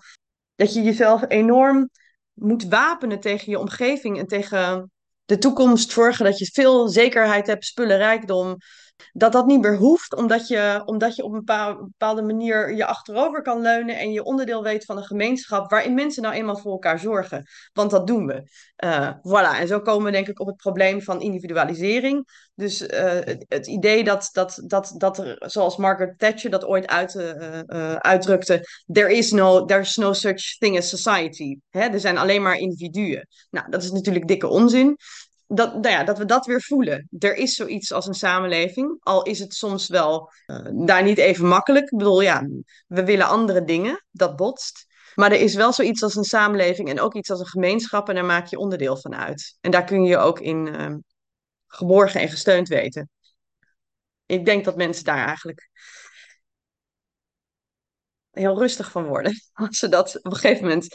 [0.55, 1.89] dat je jezelf enorm
[2.33, 4.91] moet wapenen tegen je omgeving en tegen
[5.25, 5.91] de toekomst.
[5.91, 8.57] Zorgen dat je veel zekerheid hebt, spullenrijkdom.
[9.13, 13.41] Dat dat niet meer hoeft, omdat je, omdat je op een bepaalde manier je achterover
[13.41, 16.99] kan leunen en je onderdeel weet van een gemeenschap waarin mensen nou eenmaal voor elkaar
[16.99, 17.45] zorgen.
[17.73, 18.49] Want dat doen we.
[18.83, 22.27] Uh, voilà, en zo komen we denk ik op het probleem van individualisering.
[22.55, 27.13] Dus uh, het, idee dat, dat, dat, dat er, zoals Margaret Thatcher dat ooit uit,
[27.15, 31.59] uh, uitdrukte, there is no, there's no such thing as society.
[31.69, 31.79] Hè?
[31.79, 33.27] Er zijn alleen maar individuen.
[33.49, 34.97] Nou, dat is natuurlijk dikke onzin
[35.47, 37.07] dat, nou ja, dat we dat weer voelen.
[37.19, 41.47] Er is zoiets als een samenleving, al is het soms wel uh, daar niet even
[41.47, 41.83] makkelijk.
[41.91, 42.47] Ik bedoel, ja,
[42.87, 44.85] we willen andere dingen, dat botst.
[45.15, 48.15] Maar er is wel zoiets als een samenleving en ook iets als een gemeenschap en
[48.15, 49.57] daar maak je onderdeel van uit.
[49.61, 50.95] En daar kun je je ook in uh,
[51.67, 53.09] geborgen en gesteund weten.
[54.25, 55.69] Ik denk dat mensen daar eigenlijk
[58.31, 59.33] heel rustig van worden.
[59.53, 60.87] Als ze dat op een gegeven moment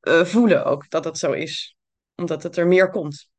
[0.00, 1.76] uh, voelen ook, dat dat zo is.
[2.14, 3.29] Omdat het er meer komt.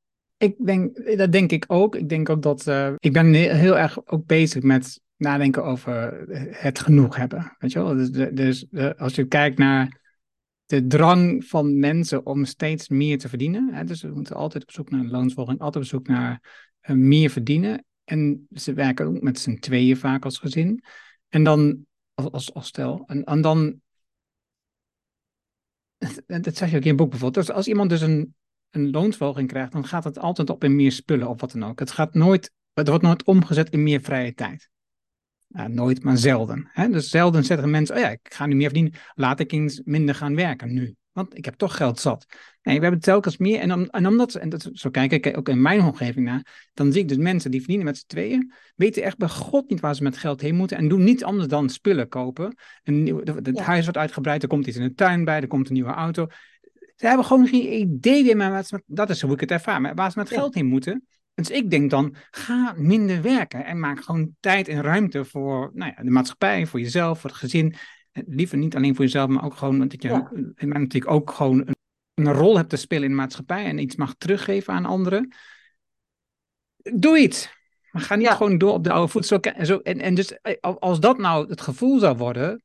[0.41, 1.95] Ik denk, dat denk ik ook.
[1.95, 6.79] Ik denk ook dat, uh, ik ben heel erg ook bezig met nadenken over het
[6.79, 7.55] genoeg hebben.
[7.57, 7.95] Weet je wel?
[7.95, 8.65] Dus, dus
[8.97, 9.99] als je kijkt naar
[10.65, 13.73] de drang van mensen om steeds meer te verdienen.
[13.73, 16.41] Hè, dus we moeten altijd op zoek naar loonsvolging, altijd op zoek naar
[16.81, 17.85] uh, meer verdienen.
[18.03, 20.83] En ze werken ook met z'n tweeën vaak als gezin.
[21.29, 23.81] En dan, als, als, als stel, en, en dan
[26.41, 27.45] dat zeg je ook in je boek bijvoorbeeld.
[27.45, 28.35] Dus als iemand dus een
[28.71, 31.79] een loonsverhoging krijgt, dan gaat het altijd op in meer spullen of wat dan ook.
[31.79, 34.69] Het, gaat nooit, het wordt nooit omgezet in meer vrije tijd.
[35.47, 36.69] Nou, nooit, maar zelden.
[36.71, 36.89] Hè?
[36.89, 40.15] Dus zelden zeggen mensen, oh ja, ik ga nu meer verdienen, laat ik eens minder
[40.15, 40.95] gaan werken nu.
[41.11, 42.25] Want ik heb toch geld zat.
[42.63, 43.59] Nee, we hebben telkens meer.
[43.59, 46.91] En, om, en omdat, en dat, zo kijk ik ook in mijn omgeving naar, dan
[46.91, 49.95] zie ik dus mensen die verdienen met z'n tweeën, weten echt bij God niet waar
[49.95, 52.55] ze met geld heen moeten en doen niets anders dan spullen kopen.
[52.83, 55.73] Een het huis wordt uitgebreid, er komt iets in de tuin bij, er komt een
[55.73, 56.27] nieuwe auto.
[57.01, 59.95] Ze hebben gewoon geen idee meer waar ze dat is hoe ik het ervaar, maar
[59.95, 61.07] waar ze met geld in moeten.
[61.33, 65.93] Dus ik denk dan, ga minder werken en maak gewoon tijd en ruimte voor nou
[65.95, 67.75] ja, de maatschappij, voor jezelf, voor het gezin.
[68.11, 70.31] Liever niet alleen voor jezelf, maar ook gewoon dat je ja.
[70.55, 71.75] natuurlijk ook gewoon een,
[72.13, 75.35] een, rol hebt te spelen in de maatschappij en iets mag teruggeven aan anderen.
[76.77, 77.49] Doe iets.
[77.91, 79.25] Maar ga niet gewoon door op de oude voet.
[79.25, 82.63] Zo, en, zo, en, en dus eh, als dat nou het gevoel zou worden,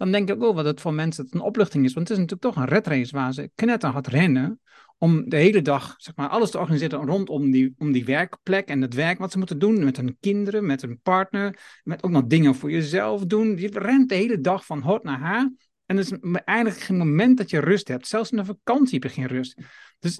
[0.00, 1.92] dan denk ik ook wel dat het voor mensen een opluchting is.
[1.92, 4.60] Want het is natuurlijk toch een redrace waar ze knetterhard rennen
[4.98, 8.80] om de hele dag zeg maar, alles te organiseren rondom die, om die werkplek en
[8.82, 12.24] het werk wat ze moeten doen met hun kinderen, met hun partner, met ook nog
[12.26, 13.56] dingen voor jezelf doen.
[13.56, 15.52] Je rent de hele dag van hot naar haar.
[15.86, 16.12] En er is
[16.44, 18.06] eigenlijk geen moment dat je rust hebt.
[18.06, 19.60] Zelfs in de vakantie heb je geen rust.
[19.98, 20.16] Dus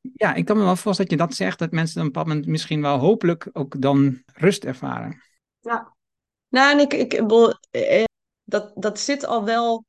[0.00, 2.28] ja, ik kan me wel voorstellen dat je dat zegt, dat mensen op een bepaald
[2.28, 5.22] moment misschien wel hopelijk ook dan rust ervaren.
[5.60, 5.96] Ja.
[6.48, 7.12] Nou, en ik, ik,
[7.70, 8.04] eh,
[8.50, 9.84] dat, dat zit al wel.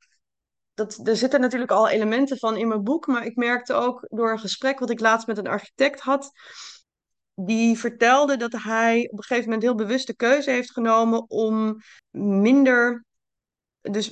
[0.74, 4.30] Dat, er zitten natuurlijk al elementen van in mijn boek, maar ik merkte ook door
[4.30, 6.30] een gesprek wat ik laatst met een architect had,
[7.34, 11.76] die vertelde dat hij op een gegeven moment heel bewust de keuze heeft genomen om
[12.40, 13.04] minder,
[13.80, 14.10] dus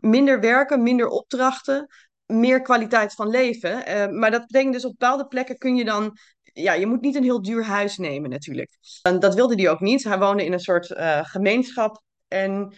[0.00, 1.86] minder werken, minder opdrachten,
[2.26, 3.88] meer kwaliteit van leven.
[3.88, 6.18] Uh, maar dat betekent dus op bepaalde plekken kun je dan
[6.56, 8.78] ja, je moet niet een heel duur huis nemen natuurlijk.
[9.02, 10.04] En dat wilde hij ook niet.
[10.04, 12.02] Hij woonde in een soort uh, gemeenschap.
[12.28, 12.74] En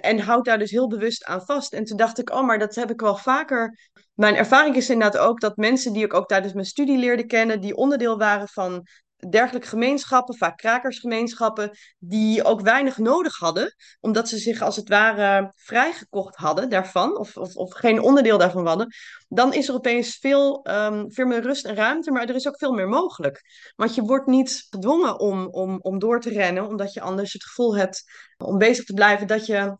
[0.00, 1.72] en houd daar dus heel bewust aan vast.
[1.72, 3.78] En toen dacht ik, oh, maar dat heb ik wel vaker.
[4.14, 7.60] Mijn ervaring is inderdaad ook dat mensen die ik ook tijdens mijn studie leerde kennen,
[7.60, 8.86] die onderdeel waren van
[9.28, 15.52] dergelijke gemeenschappen, vaak krakersgemeenschappen, die ook weinig nodig hadden, omdat ze zich als het ware
[15.54, 18.94] vrijgekocht hadden daarvan, of, of, of geen onderdeel daarvan hadden,
[19.28, 22.58] dan is er opeens veel, um, veel meer rust en ruimte, maar er is ook
[22.58, 23.40] veel meer mogelijk.
[23.76, 27.44] Want je wordt niet gedwongen om, om, om door te rennen, omdat je anders het
[27.44, 28.02] gevoel hebt
[28.36, 29.76] om bezig te blijven dat je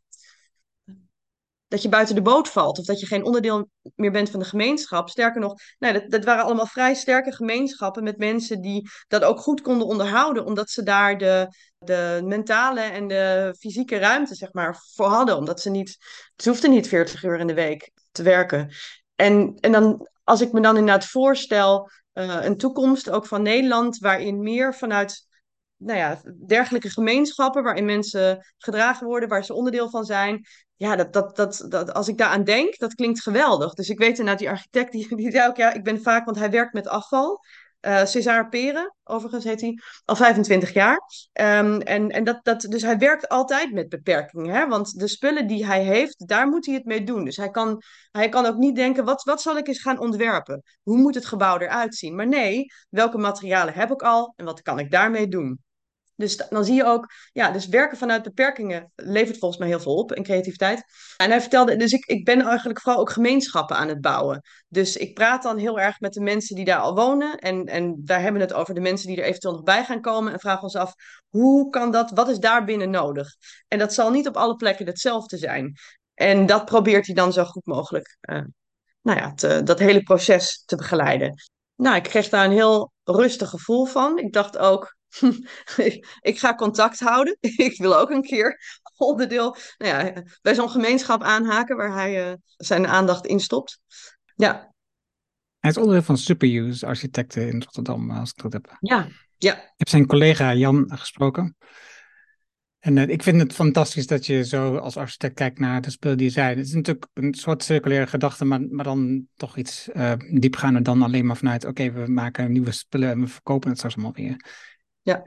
[1.73, 4.47] dat je buiten de boot valt of dat je geen onderdeel meer bent van de
[4.47, 5.09] gemeenschap.
[5.09, 9.41] Sterker nog, nou, dat, dat waren allemaal vrij sterke gemeenschappen met mensen die dat ook
[9.41, 14.83] goed konden onderhouden, omdat ze daar de, de mentale en de fysieke ruimte zeg maar,
[14.95, 15.37] voor hadden.
[15.37, 15.97] Omdat ze niet,
[16.37, 18.71] ze hoefden niet 40 uur in de week te werken.
[19.15, 23.99] En, en dan, als ik me dan inderdaad voorstel, uh, een toekomst ook van Nederland,
[23.99, 25.27] waarin meer vanuit
[25.77, 30.47] nou ja, dergelijke gemeenschappen waarin mensen gedragen worden, waar ze onderdeel van zijn.
[30.83, 33.75] Ja, dat, dat, dat, dat, als ik daaraan denk, dat klinkt geweldig.
[33.75, 36.39] Dus ik weet inderdaad, die architect, die, die zei ook, ja, ik ben vaak, want
[36.39, 37.41] hij werkt met afval.
[37.81, 41.01] Uh, César Peren, overigens heet hij, al 25 jaar.
[41.41, 44.55] Um, en en dat, dat, dus hij werkt altijd met beperkingen.
[44.55, 44.67] Hè?
[44.67, 47.25] Want de spullen die hij heeft, daar moet hij het mee doen.
[47.25, 50.63] Dus hij kan, hij kan ook niet denken, wat, wat zal ik eens gaan ontwerpen?
[50.83, 52.15] Hoe moet het gebouw eruit zien?
[52.15, 55.61] Maar nee, welke materialen heb ik al en wat kan ik daarmee doen?
[56.15, 59.95] Dus dan zie je ook, ja, dus werken vanuit beperkingen levert volgens mij heel veel
[59.95, 60.85] op en creativiteit.
[61.17, 64.43] En hij vertelde, dus ik, ik ben eigenlijk vooral ook gemeenschappen aan het bouwen.
[64.69, 67.39] Dus ik praat dan heel erg met de mensen die daar al wonen.
[67.39, 70.33] En, en wij hebben het over de mensen die er eventueel nog bij gaan komen.
[70.33, 70.95] En vragen ons af,
[71.29, 73.29] hoe kan dat, wat is daar binnen nodig?
[73.69, 75.75] En dat zal niet op alle plekken hetzelfde zijn.
[76.15, 78.43] En dat probeert hij dan zo goed mogelijk, uh,
[79.01, 81.35] nou ja, dat hele proces te begeleiden.
[81.75, 84.19] Nou, ik kreeg daar een heel rustig gevoel van.
[84.19, 84.97] Ik dacht ook,
[86.31, 87.37] ik ga contact houden.
[87.69, 88.61] ik wil ook een keer
[88.97, 93.81] onderdeel nou ja, bij zo'n gemeenschap aanhaken waar hij uh, zijn aandacht in stopt.
[94.37, 94.71] Ja.
[95.59, 98.77] Hij is onderdeel van Superuse Architecten in Rotterdam, als ik dat heb.
[98.81, 99.55] Ja, ja.
[99.55, 101.57] Ik heb zijn collega Jan gesproken.
[102.83, 106.19] En uh, ik vind het fantastisch dat je zo als architect kijkt naar de spullen
[106.19, 106.59] die zijn.
[106.59, 111.03] Het is natuurlijk een soort circulaire gedachte, maar, maar dan toch iets uh, diepgaander dan
[111.03, 114.45] alleen maar vanuit: oké, we maken nieuwe spullen en we verkopen het straks allemaal weer.
[115.03, 115.25] Ja.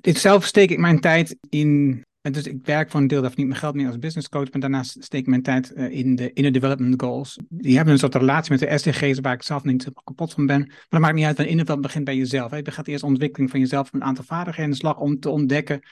[0.00, 2.02] Ik zelf steek ik mijn tijd in.
[2.20, 4.60] Dus ik werk voor een deel, daarvan niet mijn geld meer als business coach, maar
[4.60, 7.38] daarnaast steek ik mijn tijd in de inner development goals.
[7.48, 10.58] Die hebben een soort relatie met de SDG's waar ik zelf niet kapot van ben.
[10.58, 12.50] Maar dat maakt niet uit, want inner development begint bij jezelf.
[12.50, 12.56] Hè.
[12.56, 15.82] Je gaat eerst ontwikkeling van jezelf een aantal vaardigheden in de slag om te ontdekken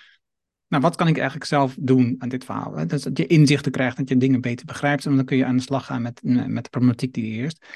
[0.71, 2.87] nou, wat kan ik eigenlijk zelf doen aan dit verhaal?
[2.87, 5.07] Dus dat je inzichten krijgt, dat je dingen beter begrijpt.
[5.07, 7.67] En dan kun je aan de slag gaan met, met de problematiek die er eerst.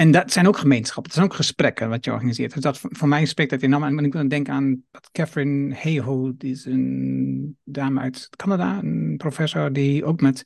[0.00, 2.54] En dat zijn ook gemeenschappen, dat zijn ook gesprekken wat je organiseert.
[2.54, 3.98] Dus dat voor mij spreekt dat enorm.
[3.98, 4.82] En ik wil denken aan
[5.12, 10.44] Catherine Hayhoe, die is een dame uit Canada, een professor die ook met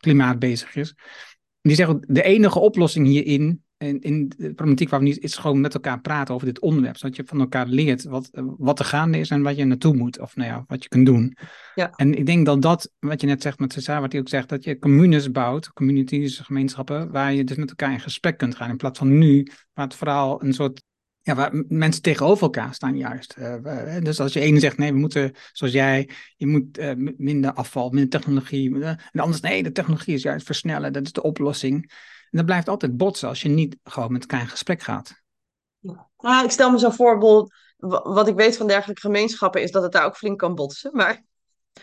[0.00, 0.94] klimaat bezig is.
[1.60, 5.60] Die zegt de enige oplossing hierin in, in de problematiek waar we nu is gewoon
[5.60, 6.96] met elkaar praten over dit onderwerp.
[6.96, 10.20] Zodat je van elkaar leert wat, wat er gaande is en wat je naartoe moet.
[10.20, 11.36] Of nou ja, wat je kunt doen.
[11.74, 11.90] Ja.
[11.96, 14.48] En ik denk dat dat, wat je net zegt met Cesar, wat hij ook zegt,
[14.48, 18.70] dat je communes bouwt, communities, gemeenschappen, waar je dus met elkaar in gesprek kunt gaan.
[18.70, 20.82] In plaats van nu, waar het vooral een soort
[21.24, 23.36] ja, waar mensen tegenover elkaar staan juist.
[23.38, 27.52] Uh, dus als je ene zegt, nee, we moeten, zoals jij, je moet uh, minder
[27.52, 28.70] afval, minder technologie.
[28.70, 31.92] Uh, en de ander nee, de technologie is juist versnellen, dat is de oplossing.
[32.34, 35.22] En dat blijft altijd botsen als je niet gewoon met elkaar in gesprek gaat.
[35.78, 36.08] Ja.
[36.18, 37.54] Nou, ik stel me zo'n voorbeeld,
[38.02, 40.90] wat ik weet van dergelijke gemeenschappen, is dat het daar ook flink kan botsen.
[40.96, 41.24] Maar,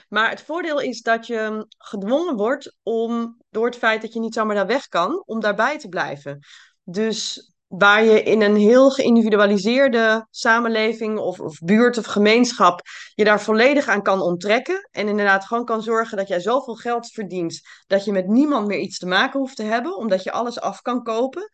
[0.10, 4.34] maar het voordeel is dat je gedwongen wordt om, door het feit dat je niet
[4.34, 6.39] zomaar daar weg kan, om daarbij te blijven.
[6.84, 12.82] Dus waar je in een heel geïndividualiseerde samenleving of, of, buurt of gemeenschap
[13.15, 14.88] je daar volledig aan kan onttrekken.
[14.91, 18.80] En inderdaad gewoon kan zorgen dat jij zoveel geld verdient dat je met niemand meer
[18.80, 21.49] iets te maken hoeft te hebben, omdat je alles af kan kopen.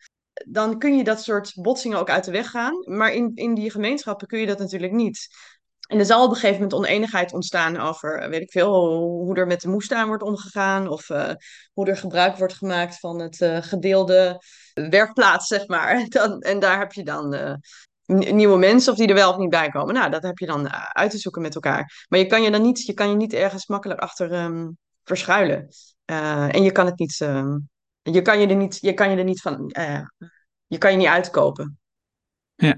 [0.46, 2.84] Dan kun je dat soort botsingen ook uit de weg gaan.
[2.84, 5.28] Maar in, in die gemeenschappen kun je dat natuurlijk niet.
[5.88, 9.46] En er zal op een gegeven moment oneenigheid ontstaan over, weet ik veel, hoe er
[9.46, 10.88] met de moestuin wordt omgegaan.
[10.88, 11.30] Of uh,
[11.72, 14.42] hoe er gebruik wordt gemaakt van het uh, gedeelde
[14.74, 16.04] werkplaats, zeg maar.
[16.08, 17.60] Dan, en daar heb je dan
[18.06, 19.94] nieuwe mensen of die er wel of niet bij komen.
[19.94, 22.06] Nou, dat heb je dan uit te zoeken met elkaar.
[22.08, 25.68] Maar je kan je dan niet, je kan je niet ergens makkelijk achter um, verschuilen.
[26.04, 27.68] en je kan het niet, um,
[28.02, 29.74] je kan je er niet, je kan je er niet van,
[30.66, 31.78] je kan je niet uitkopen.
[32.54, 32.76] Ja.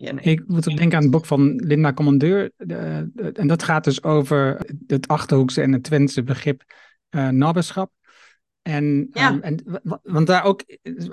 [0.00, 0.24] Ja, nee.
[0.24, 2.50] Ik moet denken aan het boek van Linda Commandeur.
[2.56, 6.62] en dat gaat dus over het Achterhoekse en het Twentse begrip
[7.10, 7.92] uh, nabberschap.
[8.62, 9.32] En, ja.
[9.32, 10.62] um, en, want daar ook,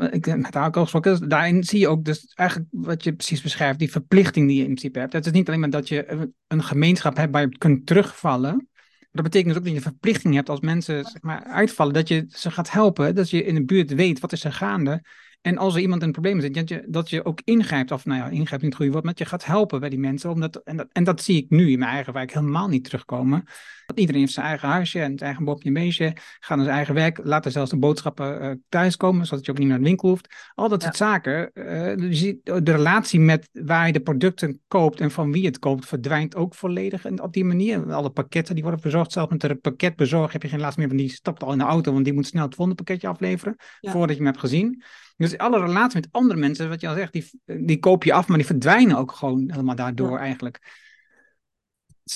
[0.09, 3.41] ik heb daar ook al gesproken, daarin zie je ook dus eigenlijk wat je precies
[3.41, 5.13] beschrijft, die verplichting die je in principe hebt.
[5.13, 8.69] Het is niet alleen maar dat je een gemeenschap hebt waar je kunt terugvallen.
[9.11, 12.07] Dat betekent dus ook dat je een verplichting hebt als mensen zeg maar, uitvallen, dat
[12.07, 15.03] je ze gaat helpen, dat je in de buurt weet wat is er gaande.
[15.45, 18.05] En als er iemand in een probleem zit, dat je, dat je ook ingrijpt, of
[18.05, 20.29] nou ja, ingrijpt niet het goede woord, maar dat je gaat helpen bij die mensen.
[20.29, 23.43] Omdat, en, dat, en dat zie ik nu in mijn eigen wijk helemaal niet terugkomen.
[23.85, 26.93] Dat iedereen heeft zijn eigen huisje en zijn eigen bopje beestje, gaat naar zijn eigen
[26.93, 30.09] werk, laat er zelfs de boodschappen uh, thuiskomen, zodat je ook niet naar de winkel
[30.09, 30.35] hoeft.
[30.55, 31.51] Al dat soort zaken.
[31.53, 35.59] Uh, je ziet, de relatie met waar je de producten koopt en van wie het
[35.59, 37.93] koopt, verdwijnt ook volledig en op die manier.
[37.93, 40.99] Alle pakketten die worden verzorgd, zelfs met de pakketbezorger heb je geen laatste meer, want
[40.99, 44.09] die stapt al in de auto, want die moet snel het volgende pakketje afleveren, voordat
[44.09, 44.83] je hem hebt gezien.
[45.17, 48.27] Dus alle relatie met andere mensen, wat je al zegt, die, die koop je af,
[48.27, 50.83] maar die verdwijnen ook gewoon helemaal daardoor eigenlijk.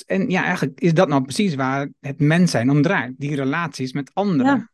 [0.06, 3.14] En ja, eigenlijk is dat nou precies waar het mens zijn om draait.
[3.18, 4.72] Die relaties met anderen.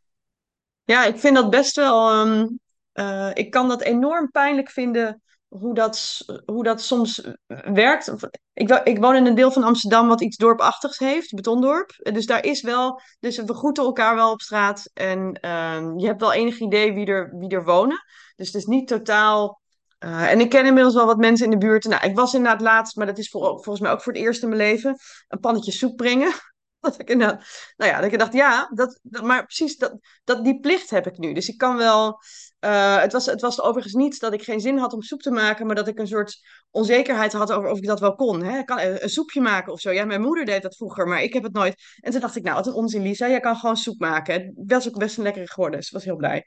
[0.84, 2.28] Ja, ik vind dat best wel.
[2.28, 2.60] Um,
[2.94, 7.28] uh, ik kan dat enorm pijnlijk vinden hoe dat, hoe dat soms
[7.74, 8.14] werkt.
[8.54, 11.92] Ik, ik woon in een deel van Amsterdam wat iets dorpachtigs heeft, betondorp.
[11.96, 16.22] Dus daar is wel, dus we groeten elkaar wel op straat en uh, je hebt
[16.22, 18.04] wel enig idee wie er, wie er wonen.
[18.36, 19.62] Dus het is niet totaal.
[20.00, 21.84] Uh, en ik ken inmiddels wel wat mensen in de buurt.
[21.84, 24.42] Nou, ik was inderdaad laatst, maar dat is voor, volgens mij ook voor het eerst
[24.42, 26.32] in mijn leven, een pannetje soep brengen.
[26.80, 27.46] dat ik inderdaad,
[27.78, 31.18] nou ja, dat ik dacht, ja, dat, maar precies, dat, dat, die plicht heb ik
[31.18, 31.34] nu.
[31.34, 32.20] Dus ik kan wel,
[32.60, 35.32] uh, het, was, het was overigens niet dat ik geen zin had om soep te
[35.32, 36.40] maken, maar dat ik een soort
[36.72, 38.44] onzekerheid had over of ik dat wel kon.
[38.44, 38.64] Hè?
[38.64, 39.92] Kan een soepje maken of zo.
[39.92, 41.76] Ja, mijn moeder deed dat vroeger, maar ik heb het nooit.
[42.00, 44.34] En toen dacht ik, nou, wat een onzin, Lisa, jij kan gewoon soep maken.
[44.34, 46.46] Het was ook best een lekkere geworden, dus ik was heel blij.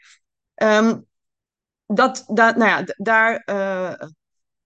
[0.62, 1.07] Um,
[1.95, 3.93] dat, dat, nou ja, daar, uh,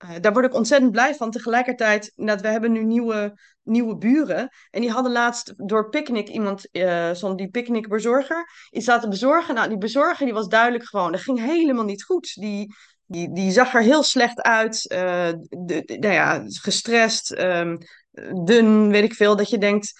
[0.05, 1.31] uh, daar word ik ontzettend blij van.
[1.31, 4.49] Tegelijkertijd, dat we hebben nu nieuwe, nieuwe buren.
[4.71, 9.55] En die hadden laatst door picknick iemand, uh, zo'n die picknickbezorger, iets laten bezorgen.
[9.55, 12.35] Nou, die bezorger die was duidelijk gewoon, dat ging helemaal niet goed.
[12.35, 12.75] Die,
[13.07, 17.79] die, die zag er heel slecht uit, uh, de, nou ja, gestrest, um,
[18.45, 19.37] dun, weet ik veel.
[19.37, 19.93] Dat je denkt,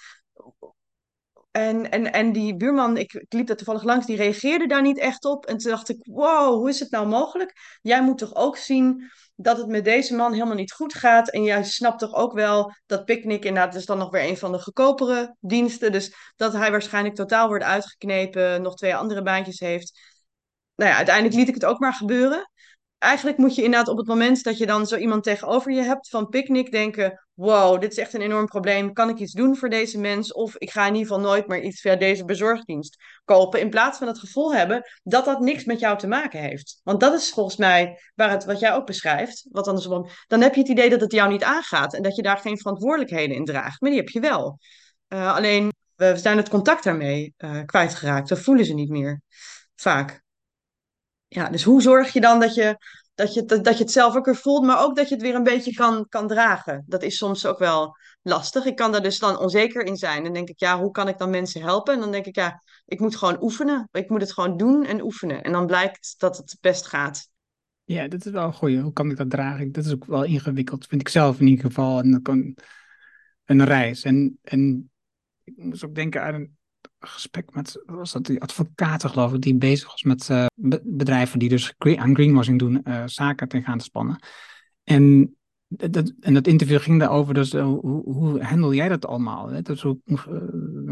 [1.53, 4.99] en, en, en die buurman, ik, ik liep er toevallig langs, die reageerde daar niet
[4.99, 5.45] echt op.
[5.45, 7.77] En toen dacht ik, wow, hoe is het nou mogelijk?
[7.81, 11.29] Jij moet toch ook zien dat het met deze man helemaal niet goed gaat.
[11.29, 14.51] En jij snapt toch ook wel dat Picnic inderdaad is dan nog weer een van
[14.51, 15.91] de goedkopere diensten.
[15.91, 19.99] Dus dat hij waarschijnlijk totaal wordt uitgeknepen, nog twee andere baantjes heeft.
[20.75, 22.51] Nou ja, uiteindelijk liet ik het ook maar gebeuren
[23.03, 26.09] eigenlijk moet je inderdaad op het moment dat je dan zo iemand tegenover je hebt
[26.09, 28.93] van picknick denken: wow, dit is echt een enorm probleem.
[28.93, 30.33] Kan ik iets doen voor deze mens?
[30.33, 32.95] Of ik ga in ieder geval nooit meer iets via deze bezorgdienst
[33.25, 33.59] kopen.
[33.59, 36.79] In plaats van het gevoel hebben dat dat niks met jou te maken heeft.
[36.83, 39.45] Want dat is volgens mij waar het, wat jij ook beschrijft.
[39.51, 39.87] Wat anders,
[40.27, 42.57] dan heb je het idee dat het jou niet aangaat en dat je daar geen
[42.57, 43.81] verantwoordelijkheden in draagt.
[43.81, 44.59] Maar die heb je wel.
[45.09, 48.29] Uh, alleen we zijn het contact daarmee uh, kwijtgeraakt.
[48.29, 49.21] We voelen ze niet meer.
[49.75, 50.22] Vaak
[51.33, 52.77] ja, dus hoe zorg je dan dat je,
[53.15, 55.23] dat, je, dat, dat je het zelf ook weer voelt, maar ook dat je het
[55.23, 56.83] weer een beetje kan, kan dragen?
[56.87, 58.65] Dat is soms ook wel lastig.
[58.65, 60.23] Ik kan daar dus dan onzeker in zijn.
[60.23, 61.93] Dan denk ik, ja, hoe kan ik dan mensen helpen?
[61.93, 63.87] En dan denk ik, ja, ik moet gewoon oefenen.
[63.91, 65.43] Ik moet het gewoon doen en oefenen.
[65.43, 67.29] En dan blijkt dat het best gaat.
[67.83, 68.79] Ja, dat is wel een goeie.
[68.79, 69.71] Hoe kan ik dat dragen?
[69.71, 71.99] Dat is ook wel ingewikkeld, vind ik zelf in ieder geval.
[71.99, 72.55] En dat kan
[73.45, 74.03] een reis.
[74.03, 74.91] En, en
[75.43, 76.57] ik moest ook denken aan een
[77.07, 80.45] gesprek met, was dat die advocaten geloof ik, die bezig was met uh,
[80.83, 84.23] bedrijven die dus aan greenwashing doen, uh, zaken tegen gaan te spannen.
[84.83, 85.35] En
[85.67, 89.49] dat, en dat interview ging daarover, dus uh, hoe, hoe handel jij dat allemaal?
[89.49, 89.61] Hè?
[89.61, 89.97] Dus hoe,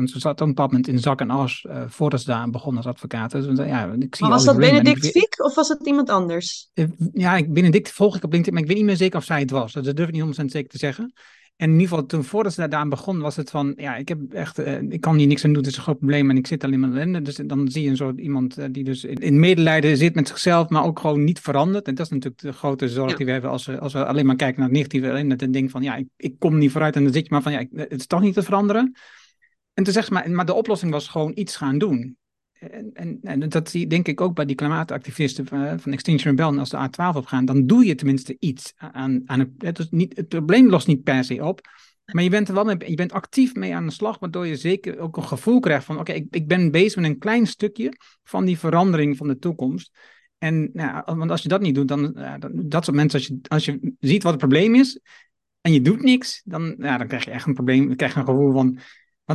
[0.05, 2.85] ze zat op een bepaald moment in zak en alles voordat ze daar begon als
[2.85, 3.31] advocaat.
[3.31, 6.71] Dus, ja, ik zie maar was dat Benedict Fiek of was het iemand anders?
[7.13, 9.51] ja, Benedict volg ik op LinkedIn, maar ik weet niet meer zeker of zij het
[9.51, 9.73] was.
[9.73, 11.13] Dat durf ik niet 100% zeker te zeggen.
[11.61, 14.33] En in ieder geval, toen voordat ze daar begon, was het van, ja, ik heb
[14.33, 16.47] echt, uh, ik kan hier niks aan doen, het is een groot probleem en ik
[16.47, 17.21] zit alleen maar ellende.
[17.21, 20.27] Dus dan zie je een soort iemand uh, die dus in, in, medelijden zit met
[20.27, 21.87] zichzelf, maar ook gewoon niet verandert.
[21.87, 24.25] En dat is natuurlijk de grote zorg die we hebben als we, als we alleen
[24.25, 26.95] maar kijken naar het negatieve ellende en denken van, ja, ik, ik kom niet vooruit
[26.95, 28.95] en dan zit je maar van, ja, ik, het is toch niet te veranderen.
[29.73, 32.17] En toen zegt ze maar, maar de oplossing was gewoon iets gaan doen.
[32.69, 36.59] En, en, en, dat zie denk ik ook bij die klimaatactivisten van, van Extinction Rebellion,
[36.59, 40.27] als de A12 opgaan, dan doe je tenminste iets aan, aan het, het, niet, het
[40.27, 41.61] probleem lost niet per se op,
[42.05, 44.55] maar je bent er wel mee, je bent actief mee aan de slag, waardoor je
[44.55, 47.93] zeker ook een gevoel krijgt van, oké, ik, ik ben bezig met een klein stukje
[48.23, 49.97] van die verandering van de toekomst.
[50.37, 53.39] En nou, want als je dat niet doet, dan, ja, dat soort mensen, als je,
[53.47, 54.99] als je ziet wat het probleem is
[55.61, 58.19] en je doet niks, dan, ja, dan krijg je echt een probleem, dan krijg je
[58.19, 58.79] een gevoel van,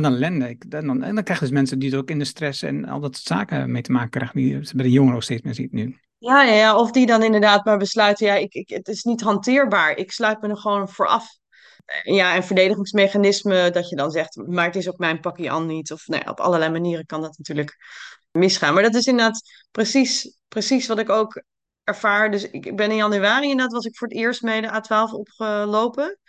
[0.01, 0.55] van ellende.
[0.67, 2.99] Dan, en dan krijg je dus mensen die er ook in de stress en al
[2.99, 5.71] dat soort zaken mee te maken krijgen, die bij de jongeren ook steeds meer ziet
[5.71, 5.97] nu.
[6.17, 9.21] Ja, ja, ja, of die dan inderdaad maar besluiten, ja, ik, ik, het is niet
[9.21, 9.95] hanteerbaar.
[9.95, 11.37] Ik sluit me er gewoon voor af
[12.03, 15.91] ja, een verdedigingsmechanisme dat je dan zegt, maar het is ook mijn pakje aan niet.
[15.91, 17.77] Of nou ja, op allerlei manieren kan dat natuurlijk
[18.31, 18.73] misgaan.
[18.73, 19.41] Maar dat is inderdaad
[19.71, 21.43] precies, precies wat ik ook
[21.83, 22.31] ervaar.
[22.31, 26.19] Dus ik ben in januari inderdaad, was ik voor het eerst mee de A12 opgelopen.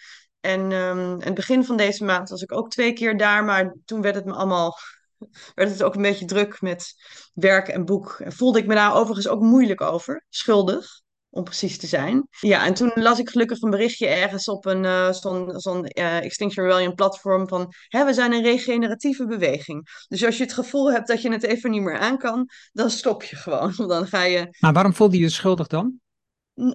[0.41, 4.03] En um, het begin van deze maand was ik ook twee keer daar, maar toen
[4.03, 4.79] werd het me allemaal
[5.55, 6.95] werd het ook een beetje druk met
[7.35, 8.21] werk en boek.
[8.25, 12.29] En voelde ik me daar overigens ook moeilijk over, schuldig om precies te zijn.
[12.41, 16.17] Ja, en toen las ik gelukkig een berichtje ergens op een uh, zo'n zo'n uh,
[16.17, 20.05] Extinction Rebellion platform van we zijn een regeneratieve beweging.
[20.09, 22.91] Dus als je het gevoel hebt dat je het even niet meer aan kan, dan
[22.91, 23.75] stop je gewoon.
[23.89, 24.57] Dan ga je...
[24.59, 26.01] Maar waarom voelde je je schuldig dan?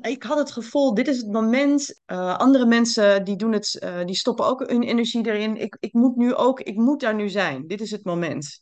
[0.02, 2.02] Ik had het gevoel, dit is het moment.
[2.08, 5.58] Uh, andere mensen die doen het, die stoppen ook hun energie erin.
[5.58, 7.68] Ik, ik moet nu ook, ik moet daar nu zijn.
[7.68, 8.60] Dit is het moment.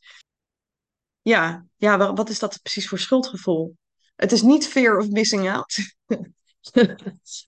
[1.22, 3.78] Ja, ja, wat is dat precies voor schuldgevoel?
[4.16, 5.76] Het is niet fear of missing out.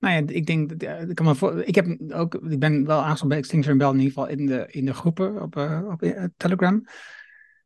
[0.00, 3.38] Nou ja, ik denk ik kan me ik heb ook, ik ben wel aangesloten bij
[3.38, 6.84] Extinction Rebellion in ieder geval in de, in de groepen op, uh, op Telegram.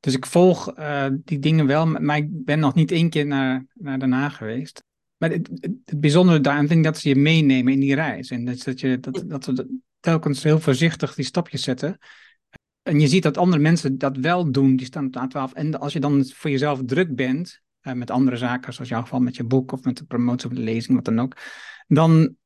[0.00, 0.74] Dus ik volg
[1.10, 4.84] die dingen wel, maar ik ben nog niet één keer naar, naar daarna geweest.
[5.16, 5.50] Maar het,
[5.84, 8.30] het, bijzondere daarin vind ik dat ze je meenemen in die reis.
[8.30, 11.98] En dat, dat, je, dat, dat we telkens heel voorzichtig die stapjes zetten.
[12.82, 15.52] En je ziet dat andere mensen dat wel doen, die staan op de A12.
[15.52, 19.20] En als je dan voor jezelf druk bent, uh, met andere zaken, zoals jouw geval
[19.20, 21.36] met je boek of met de promotie of de lezing, wat dan ook,
[21.86, 22.36] dan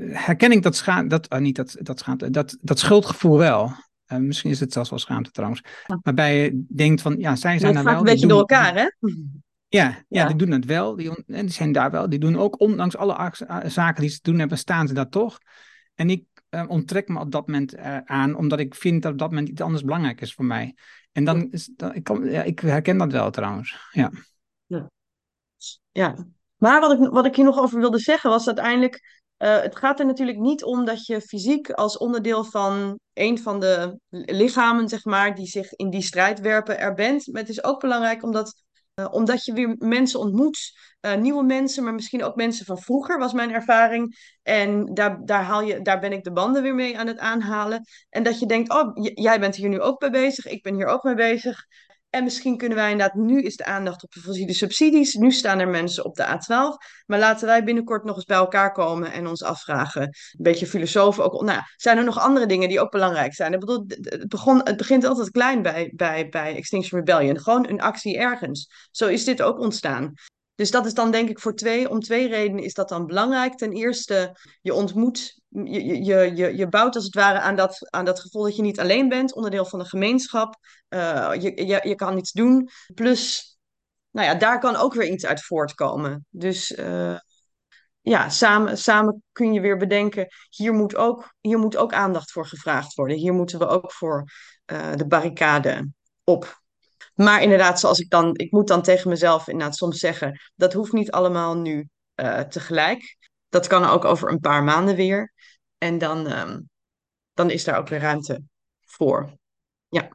[0.00, 3.72] herken ik dat dat, uh, niet dat, dat schaamte, dat, dat schuldgevoel wel.
[4.12, 5.62] Uh, misschien is het zelfs wel schaamte trouwens.
[6.02, 7.98] Waarbij je denkt van, ja, zij zijn daar wel...
[7.98, 8.88] een beetje door elkaar, hè?
[9.68, 10.96] Ja, ja, ja, die doen het wel.
[10.96, 12.08] Die, en die zijn daar wel.
[12.08, 13.32] Die doen ook, ondanks alle
[13.64, 15.38] zaken die ze doen hebben, staan ze daar toch.
[15.94, 19.18] En ik uh, onttrek me op dat moment uh, aan, omdat ik vind dat op
[19.18, 20.74] dat moment iets anders belangrijk is voor mij.
[21.12, 23.88] En dan is, dan, ik, kan, ja, ik herken dat wel trouwens.
[23.90, 24.10] Ja.
[24.66, 24.90] ja.
[25.92, 26.26] ja.
[26.56, 29.16] Maar wat ik, wat ik hier nog over wilde zeggen was uiteindelijk.
[29.38, 33.60] Uh, het gaat er natuurlijk niet om dat je fysiek als onderdeel van een van
[33.60, 37.26] de lichamen, zeg maar, die zich in die strijd werpen, er bent.
[37.26, 38.64] Maar het is ook belangrijk omdat
[38.98, 43.18] uh, omdat je weer mensen ontmoet, uh, nieuwe mensen, maar misschien ook mensen van vroeger,
[43.18, 44.36] was mijn ervaring.
[44.42, 47.84] En daar, daar, haal je, daar ben ik de banden weer mee aan het aanhalen.
[48.10, 50.86] En dat je denkt, oh, jij bent hier nu ook mee bezig, ik ben hier
[50.86, 51.66] ook mee bezig.
[52.10, 55.58] En misschien kunnen wij inderdaad, nu is de aandacht op de fossiele subsidies, nu staan
[55.58, 57.02] er mensen op de A12.
[57.06, 61.24] Maar laten wij binnenkort nog eens bij elkaar komen en ons afvragen, een beetje filosofen
[61.24, 63.52] ook, nou, zijn er nog andere dingen die ook belangrijk zijn?
[63.52, 67.80] Ik bedoel, het, begon, het begint altijd klein bij, bij, bij Extinction Rebellion, gewoon een
[67.80, 68.88] actie ergens.
[68.90, 70.12] Zo is dit ook ontstaan.
[70.58, 73.54] Dus dat is dan denk ik voor twee, om twee redenen is dat dan belangrijk.
[73.54, 78.04] Ten eerste, je ontmoet, je, je, je, je bouwt als het ware aan dat, aan
[78.04, 80.56] dat gevoel dat je niet alleen bent, onderdeel van een gemeenschap.
[80.88, 82.68] Uh, je, je, je kan iets doen.
[82.94, 83.56] Plus,
[84.10, 86.26] nou ja, daar kan ook weer iets uit voortkomen.
[86.30, 87.18] Dus uh,
[88.00, 92.46] ja, samen, samen kun je weer bedenken, hier moet, ook, hier moet ook aandacht voor
[92.46, 93.16] gevraagd worden.
[93.16, 94.24] Hier moeten we ook voor
[94.72, 95.90] uh, de barricade
[96.24, 96.60] op.
[97.18, 100.92] Maar inderdaad, zoals ik dan, ik moet dan tegen mezelf inderdaad soms zeggen, dat hoeft
[100.92, 103.16] niet allemaal nu uh, tegelijk.
[103.48, 105.32] Dat kan ook over een paar maanden weer.
[105.78, 106.68] En dan, um,
[107.34, 108.42] dan is daar ook weer ruimte
[108.80, 109.32] voor.
[109.88, 110.08] Ja.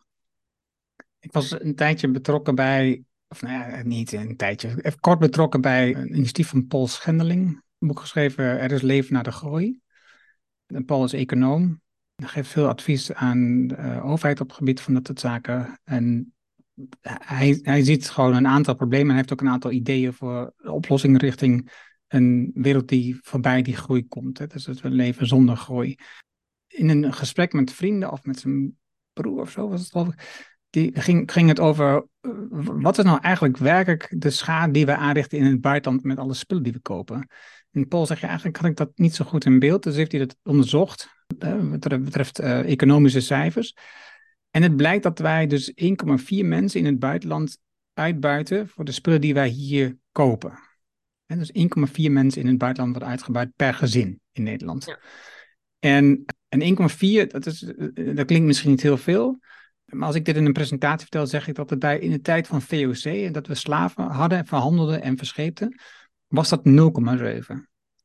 [1.20, 5.62] Ik was een tijdje betrokken bij, of nou ja, niet een tijdje, even kort betrokken
[5.62, 7.48] bij een initiatief van Paul Schendeling.
[7.80, 9.80] Een boek geschreven, Er is leven naar de groei.
[10.86, 11.82] Paul is econoom.
[12.16, 15.80] Hij geeft veel advies aan de overheid op het gebied van dat soort zaken.
[15.84, 16.34] En
[17.02, 21.20] hij, hij ziet gewoon een aantal problemen en heeft ook een aantal ideeën voor oplossingen
[21.20, 21.72] richting
[22.08, 24.38] een wereld die voorbij die groei komt.
[24.38, 24.48] Hè.
[24.48, 25.96] Dus we leven zonder groei.
[26.68, 28.78] In een gesprek met vrienden of met zijn
[29.14, 32.32] broer of zo was het geloof ik, die ging, ging het over uh,
[32.82, 36.34] wat is nou eigenlijk werkelijk de schade die we aanrichten in het buitenland met alle
[36.34, 37.28] spullen die we kopen.
[37.72, 39.84] En Paul zegt, ja, eigenlijk had ik dat niet zo goed in beeld.
[39.84, 43.76] Dus heeft hij dat onderzocht, wat betreft uh, economische cijfers.
[44.54, 47.58] En het blijkt dat wij dus 1,4 mensen in het buitenland
[47.94, 50.60] uitbuiten voor de spullen die wij hier kopen.
[51.26, 54.86] En dus 1,4 mensen in het buitenland worden uitgebuit per gezin in Nederland.
[54.86, 55.00] Ja.
[55.80, 57.60] En, en 1,4, dat, is,
[57.94, 59.40] dat klinkt misschien niet heel veel.
[59.86, 62.22] Maar als ik dit in een presentatie vertel, zeg ik dat het bij in de
[62.22, 65.80] tijd van VOC, en dat we slaven hadden, verhandelden en verscheepten,
[66.28, 67.56] was dat 0,7.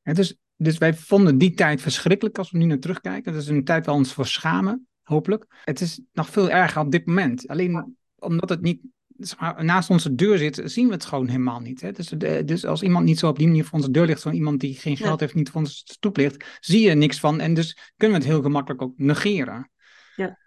[0.02, 3.32] Dus, dus wij vonden die tijd verschrikkelijk als we nu naar terugkijken.
[3.32, 5.46] Dat is een tijd waar we ons voor schamen hopelijk.
[5.64, 7.48] Het is nog veel erger op dit moment.
[7.48, 8.80] Alleen omdat het niet
[9.18, 11.80] zeg maar, naast onze deur zit, zien we het gewoon helemaal niet.
[11.80, 11.92] Hè?
[11.92, 14.30] Dus, de, dus als iemand niet zo op die manier voor onze deur ligt, zo
[14.30, 15.24] iemand die geen geld ja.
[15.24, 17.40] heeft, niet voor onze stoep ligt, zie je niks van.
[17.40, 19.70] En dus kunnen we het heel gemakkelijk ook negeren.
[20.16, 20.38] Ja.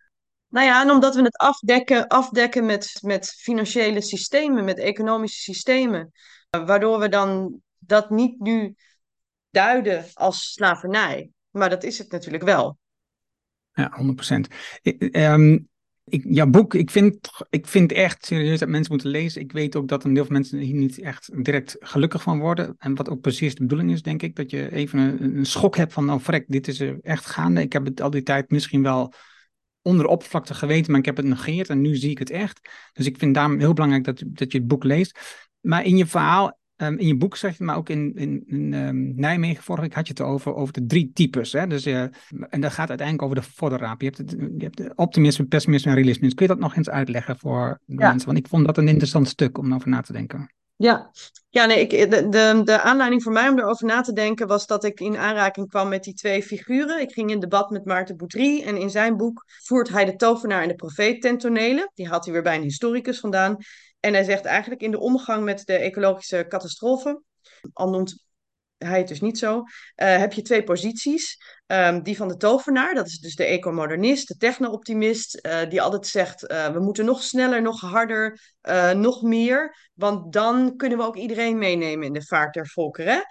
[0.47, 6.11] Nou ja, en omdat we het afdekken, afdekken met, met financiële systemen, met economische systemen,
[6.49, 8.75] waardoor we dan dat niet nu
[9.49, 11.29] duiden als slavernij.
[11.49, 12.77] Maar dat is het natuurlijk wel.
[13.81, 14.47] Ja, 100%.
[14.81, 15.69] Ik, um,
[16.03, 19.41] ik, jouw boek, ik vind, ik vind echt serieus dat mensen moeten lezen.
[19.41, 22.75] Ik weet ook dat een deel van mensen hier niet echt direct gelukkig van worden.
[22.77, 25.75] En wat ook precies de bedoeling is, denk ik, dat je even een, een schok
[25.75, 27.61] hebt van, oh frek, dit is er echt gaande.
[27.61, 29.13] Ik heb het al die tijd misschien wel
[29.81, 32.69] onder de oppervlakte geweten, maar ik heb het negeerd en nu zie ik het echt.
[32.93, 35.19] Dus ik vind daarom heel belangrijk dat, dat je het boek leest.
[35.59, 38.73] Maar in je verhaal Um, in je boek zeg je, maar ook in, in, in
[38.73, 41.51] um, Nijmegen vorige week had je het over, over de drie types.
[41.51, 41.67] Hè?
[41.67, 42.01] Dus, uh,
[42.49, 44.01] en dat gaat uiteindelijk over de vodderraap.
[44.01, 46.33] Je hebt, het, je hebt de optimisme, pessimisme en realisme.
[46.33, 48.09] Kun je dat nog eens uitleggen voor de ja.
[48.09, 48.25] mensen?
[48.25, 50.53] Want ik vond dat een interessant stuk om over na te denken.
[50.75, 51.11] Ja,
[51.49, 54.67] ja nee, ik, de, de, de aanleiding voor mij om erover na te denken was
[54.67, 57.01] dat ik in aanraking kwam met die twee figuren.
[57.01, 60.61] Ik ging in debat met Maarten Boutry en in zijn boek voert hij de tovenaar
[60.61, 61.91] en de profeet ten tonele.
[61.93, 63.57] Die haalt hij weer bij een historicus vandaan.
[64.01, 67.21] En hij zegt eigenlijk in de omgang met de ecologische catastrofe,
[67.73, 68.29] al noemt
[68.77, 69.63] hij het dus niet zo, uh,
[69.95, 71.37] heb je twee posities.
[71.67, 76.07] Um, die van de tovenaar, dat is dus de ecomodernist, de techno-optimist, uh, die altijd
[76.07, 78.39] zegt, uh, we moeten nog sneller, nog harder,
[78.95, 83.25] nog meer, want dan kunnen we ook iedereen meenemen in de vaart der volkeren.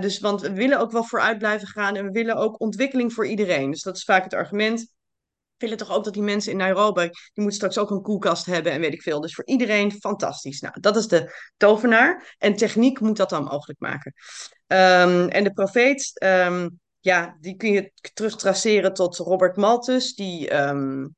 [0.00, 3.26] dus, want we willen ook wel vooruit blijven gaan en we willen ook ontwikkeling voor
[3.26, 3.70] iedereen.
[3.70, 4.94] Dus dat is vaak het argument
[5.56, 8.72] willen toch ook dat die mensen in Nairobi, die moeten straks ook een koelkast hebben
[8.72, 9.20] en weet ik veel.
[9.20, 10.60] Dus voor iedereen fantastisch.
[10.60, 12.34] Nou, dat is de tovenaar.
[12.38, 14.14] En techniek moet dat dan mogelijk maken.
[14.66, 21.14] Um, en de profeet, um, ja, die kun je terugtraceren tot Robert Malthus, die um,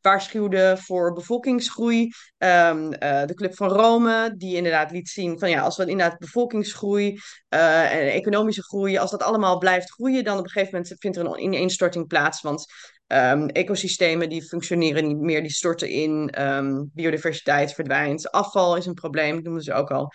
[0.00, 2.12] waarschuwde voor bevolkingsgroei.
[2.38, 6.18] Ehm, eh, de Club van Rome, die inderdaad liet zien van ja, als we inderdaad
[6.18, 10.94] bevolkingsgroei uh, en economische groei, als dat allemaal blijft groeien, dan op een gegeven moment
[10.98, 12.40] vindt er een ineenstorting plaats.
[12.40, 12.66] Want
[13.12, 18.94] um, ecosystemen die functioneren niet meer, die storten in, um, biodiversiteit verdwijnt, afval is een
[18.94, 20.12] probleem, dat noemen ze ook al.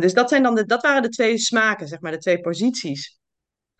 [0.00, 3.18] dus dat, zijn dan de, dat waren de twee smaken, zeg maar, de twee posities.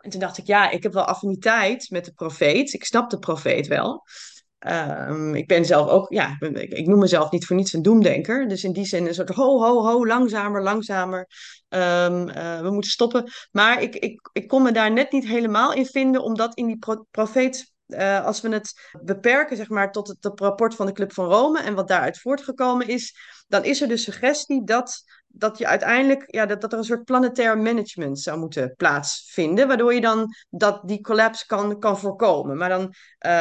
[0.05, 2.73] En toen dacht ik, ja, ik heb wel affiniteit met de profeet.
[2.73, 4.03] Ik snap de profeet wel.
[5.33, 8.49] Ik ben zelf ook, ja, ik, noem mezelf niet voor niets een doemdenker.
[8.49, 11.27] Dus in die zin een soort ho, ho, ho, langzamer, langzamer.
[11.69, 13.31] Uh, we moeten stoppen.
[13.51, 16.79] Maar ik, ik, ik kon me daar net niet helemaal in vinden, omdat in die
[16.79, 18.73] pro profeet uh, als we het
[19.03, 22.89] beperken zeg maar, tot het, rapport van de Club van Rome en wat daaruit voortgekomen
[22.89, 23.17] is,
[23.49, 27.05] dan is er de suggestie dat, dat je uiteindelijk ja, dat, dat er een soort
[27.05, 32.57] planetair management zou moeten plaatsvinden, waardoor je dan dat die collapse kan, kan voorkomen.
[32.57, 32.91] Maar dan uh,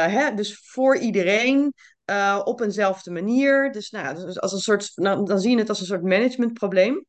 [0.06, 1.74] hè, dus voor iedereen.
[2.10, 3.72] Uh, op eenzelfde manier.
[3.72, 7.04] Dus, nou, dus als een soort, nou, dan zie je het als een soort managementprobleem.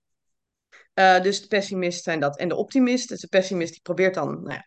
[1.00, 2.38] Uh, dus de pessimist zijn dat.
[2.38, 3.10] En de optimist.
[3.10, 4.66] Dus de pessimist die probeert dan nou ja,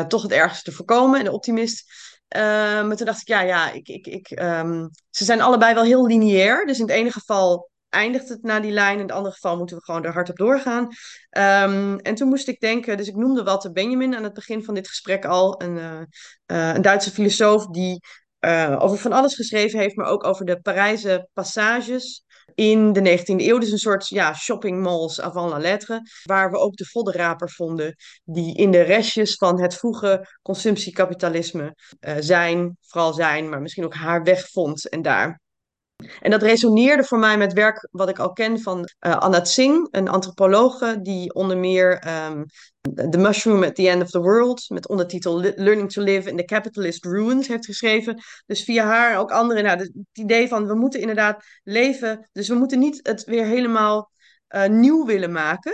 [0.00, 1.18] uh, toch het ergste te voorkomen.
[1.18, 1.92] En de optimist.
[2.36, 2.42] Uh,
[2.86, 6.06] maar toen dacht ik, ja, ja, ik, ik, ik, um, ze zijn allebei wel heel
[6.06, 6.66] lineair.
[6.66, 8.98] Dus in het ene geval eindigt het naar die lijn.
[8.98, 10.82] In het andere geval moeten we gewoon er hard op doorgaan.
[10.82, 14.74] Um, en toen moest ik denken, dus ik noemde Walter Benjamin aan het begin van
[14.74, 15.62] dit gesprek al.
[15.62, 16.06] Een,
[16.46, 18.00] een Duitse filosoof die
[18.78, 22.24] over van alles geschreven heeft, maar ook over de Parijse passages
[22.54, 23.58] in de 19e eeuw.
[23.58, 26.02] Dus een soort ja, shopping malls avant la lettre.
[26.22, 27.94] Waar we ook de voddenraper vonden.
[28.24, 33.94] Die in de restjes van het vroege consumptiekapitalisme uh, zijn, vooral zijn, maar misschien ook
[33.94, 34.88] haar weg vond.
[34.88, 35.40] En daar
[36.20, 39.88] en dat resoneerde voor mij met werk wat ik al ken van uh, Anna Tsing,
[39.90, 42.44] een antropologe die onder meer um,
[43.10, 46.44] The Mushroom at the End of the World met ondertitel Learning to Live in the
[46.44, 48.22] Capitalist Ruins heeft geschreven.
[48.46, 49.64] Dus via haar ook anderen.
[49.64, 54.10] Nou, het idee van we moeten inderdaad leven, dus we moeten niet het weer helemaal
[54.54, 55.72] uh, nieuw willen maken.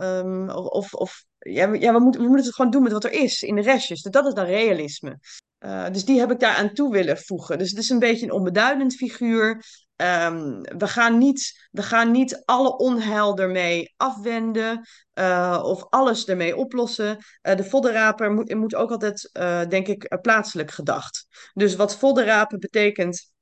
[0.00, 3.12] Um, of, of ja, ja we, moeten, we moeten het gewoon doen met wat er
[3.12, 4.02] is in de restjes.
[4.02, 5.18] Dus dat is dan realisme.
[5.66, 7.58] Uh, dus die heb ik daar aan toe willen voegen.
[7.58, 9.64] Dus het is een beetje een onbeduidend figuur.
[9.96, 16.56] Um, we, gaan niet, we gaan niet alle onheil ermee afwenden uh, of alles ermee
[16.56, 17.18] oplossen.
[17.42, 19.30] Uh, de voddenraper moet, moet ook altijd,
[19.68, 21.26] denk ik, plaatselijk gedacht.
[21.54, 23.32] Dus wat voddenrapen betekent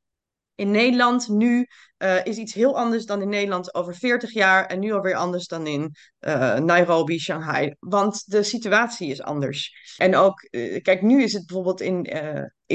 [0.55, 1.67] in Nederland nu
[2.05, 5.47] uh, is iets heel anders dan in Nederland over 40 jaar en nu alweer anders
[5.47, 7.75] dan in uh, Nairobi, Shanghai.
[7.79, 9.95] Want de situatie is anders.
[9.97, 12.07] En ook, uh, kijk, nu is het bijvoorbeeld in.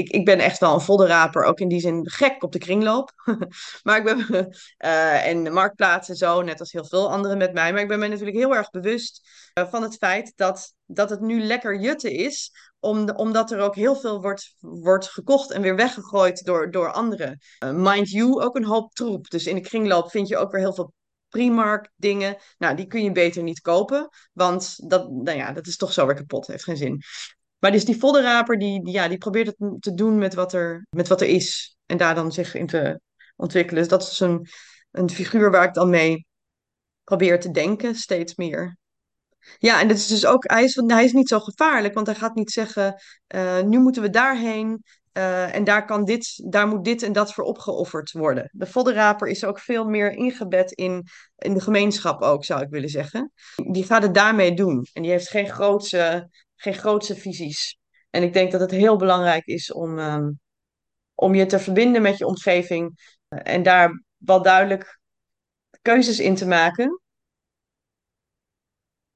[0.00, 3.12] Ik, ik ben echt wel een voddenraper, ook in die zin gek op de kringloop.
[3.82, 4.48] maar ik ben.
[5.30, 7.72] en de marktplaats en zo, net als heel veel anderen met mij.
[7.72, 9.28] Maar ik ben me natuurlijk heel erg bewust
[9.70, 13.96] van het feit dat, dat het nu lekker jutten is om, omdat er ook heel
[13.96, 17.38] veel wordt, wordt gekocht en weer weggegooid door, door anderen.
[17.64, 19.30] Uh, mind you, ook een hoop troep.
[19.30, 20.92] Dus in de kringloop vind je ook weer heel veel
[21.28, 22.36] Primark dingen.
[22.58, 26.06] Nou, die kun je beter niet kopen, want dat, nou ja, dat is toch zo
[26.06, 26.46] weer kapot.
[26.46, 27.02] Heeft geen zin.
[27.60, 30.86] Maar dus die voddenraper, die, die, ja, die probeert het te doen met wat, er,
[30.90, 31.76] met wat er is.
[31.86, 33.00] En daar dan zich in te
[33.36, 33.80] ontwikkelen.
[33.80, 34.48] Dus dat is een,
[34.90, 36.26] een figuur waar ik dan mee
[37.04, 38.78] probeer te denken, steeds meer.
[39.58, 42.16] Ja, en dat is dus ook, hij is, hij is niet zo gevaarlijk, want hij
[42.16, 43.02] gaat niet zeggen,
[43.34, 44.82] uh, nu moeten we daarheen
[45.12, 48.50] uh, en daar, kan dit, daar moet dit en dat voor opgeofferd worden.
[48.52, 51.06] De voddenraper is ook veel meer ingebed in,
[51.36, 53.32] in de gemeenschap ook, zou ik willen zeggen.
[53.70, 56.28] Die gaat het daarmee doen en die heeft geen grootse,
[56.60, 57.78] geen grootse visies.
[58.10, 60.40] En ik denk dat het heel belangrijk is om, um,
[61.14, 62.98] om je te verbinden met je omgeving
[63.28, 64.98] uh, en daar wel duidelijk
[65.82, 67.00] keuzes in te maken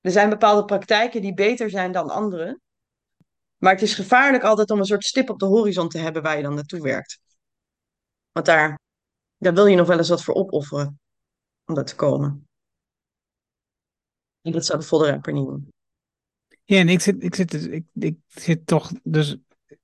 [0.05, 2.61] er zijn bepaalde praktijken die beter zijn dan andere.
[3.57, 6.37] Maar het is gevaarlijk altijd om een soort stip op de horizon te hebben waar
[6.37, 7.19] je dan naartoe werkt.
[8.33, 8.79] Want daar,
[9.37, 11.01] daar wil je nog wel eens wat voor opofferen
[11.65, 12.49] om dat te komen.
[14.41, 15.74] En dat zou de voddenrapper niet doen.
[16.65, 19.37] Ja, en ik zit, ik zit, dus, ik, ik zit toch, dus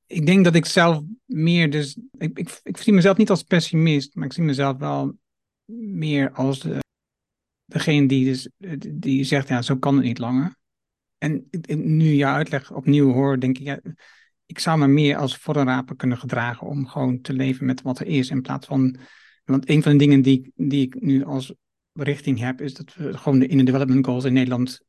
[0.07, 4.15] ik denk dat ik zelf meer, dus ik, ik, ik zie mezelf niet als pessimist,
[4.15, 5.19] maar ik zie mezelf wel
[5.95, 6.79] meer als de,
[7.65, 8.49] degene die, dus,
[8.91, 10.59] die zegt, ja, zo kan het niet langer.
[11.19, 13.81] En nu je uitleg opnieuw hoor, denk ik, ja,
[14.47, 18.07] ik zou me meer als voddenraper kunnen gedragen om gewoon te leven met wat er
[18.07, 18.31] is.
[18.31, 18.97] In plaats van,
[19.45, 21.55] want een van de dingen die, die ik nu als
[21.93, 24.81] richting heb, is dat we gewoon de in de development goals in Nederland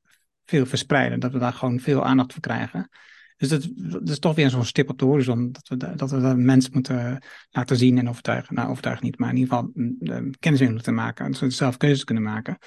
[0.46, 1.20] veel verspreiden.
[1.20, 2.90] Dat we daar gewoon veel aandacht voor krijgen.
[3.38, 5.52] Dus dat, is toch weer zo'n stip op de horizon.
[5.52, 8.56] Dat we, dat we mensen moeten laten zien en overtuigen.
[8.56, 11.52] Nou, overtuigen niet, maar in ieder geval mm, kennis in moeten maken.
[11.52, 12.58] Zelf keuzes kunnen maken.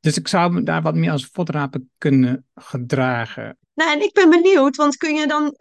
[0.00, 3.58] Dus ik zou me daar wat meer als fotoraper kunnen gedragen.
[3.74, 5.54] Nou, en ik ben benieuwd, want kun je dan,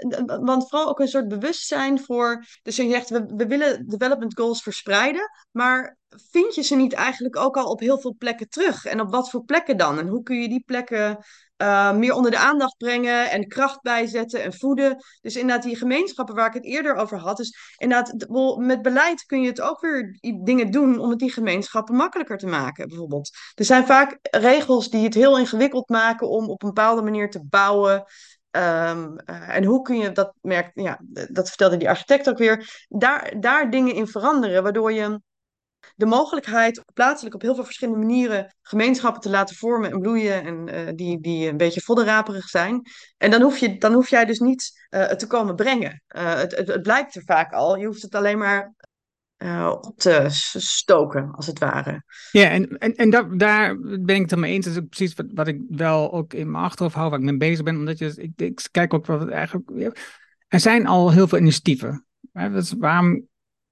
[0.43, 4.61] want vooral ook een soort bewustzijn voor, dus je zegt, we, we willen development goals
[4.61, 5.97] verspreiden, maar
[6.31, 8.85] vind je ze niet eigenlijk ook al op heel veel plekken terug?
[8.85, 9.99] En op wat voor plekken dan?
[9.99, 11.17] En hoe kun je die plekken
[11.61, 15.03] uh, meer onder de aandacht brengen en kracht bijzetten en voeden?
[15.21, 19.41] Dus inderdaad, die gemeenschappen waar ik het eerder over had, dus inderdaad, met beleid kun
[19.41, 23.29] je het ook weer dingen doen om het die gemeenschappen makkelijker te maken, bijvoorbeeld.
[23.55, 27.45] Er zijn vaak regels die het heel ingewikkeld maken om op een bepaalde manier te
[27.45, 28.03] bouwen.
[28.51, 30.99] Um, uh, en hoe kun je dat merkt, ja,
[31.31, 35.21] dat vertelde die architect ook weer, daar, daar dingen in veranderen, waardoor je
[35.95, 40.67] de mogelijkheid plaatselijk op heel veel verschillende manieren gemeenschappen te laten vormen en bloeien en
[40.67, 42.81] uh, die, die een beetje voddenraperig zijn.
[43.17, 46.03] En dan hoef, je, dan hoef jij dus niet uh, te komen brengen.
[46.15, 47.77] Uh, het, het, het, blijkt er vaak al.
[47.77, 48.73] Je hoeft het alleen maar
[49.81, 50.25] op te
[50.57, 52.03] stoken, als het ware.
[52.31, 54.65] Ja, en, en, en dat, daar ben ik het mee eens.
[54.65, 57.37] Dat is precies wat, wat ik wel ook in mijn achterhoofd hou, waar ik mee
[57.37, 57.75] bezig ben.
[57.75, 59.91] Omdat je, ik, ik kijk ook wat eigenlijk...
[60.47, 62.05] Er zijn al heel veel initiatieven.
[62.31, 62.51] Hè?
[62.51, 63.28] Dus waarom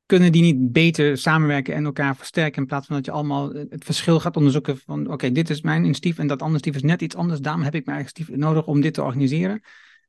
[0.07, 3.83] kunnen die niet beter samenwerken en elkaar versterken in plaats van dat je allemaal het
[3.85, 7.01] verschil gaat onderzoeken van oké, dit is mijn initiatief en dat andere initiatief is net
[7.01, 9.61] iets anders, daarom heb ik mijn initiatief nodig om dit te organiseren.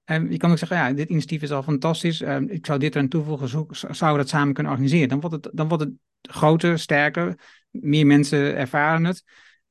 [0.04, 2.94] En je kan ook zeggen, ja, dit initiatief is al fantastisch, uh, ik zou dit
[2.94, 5.08] eraan toevoegen, zo, zou we dat samen kunnen organiseren.
[5.08, 5.92] Dan wordt het, dan wordt het
[6.22, 7.38] groter, sterker,
[7.70, 9.24] meer mensen ervaren het.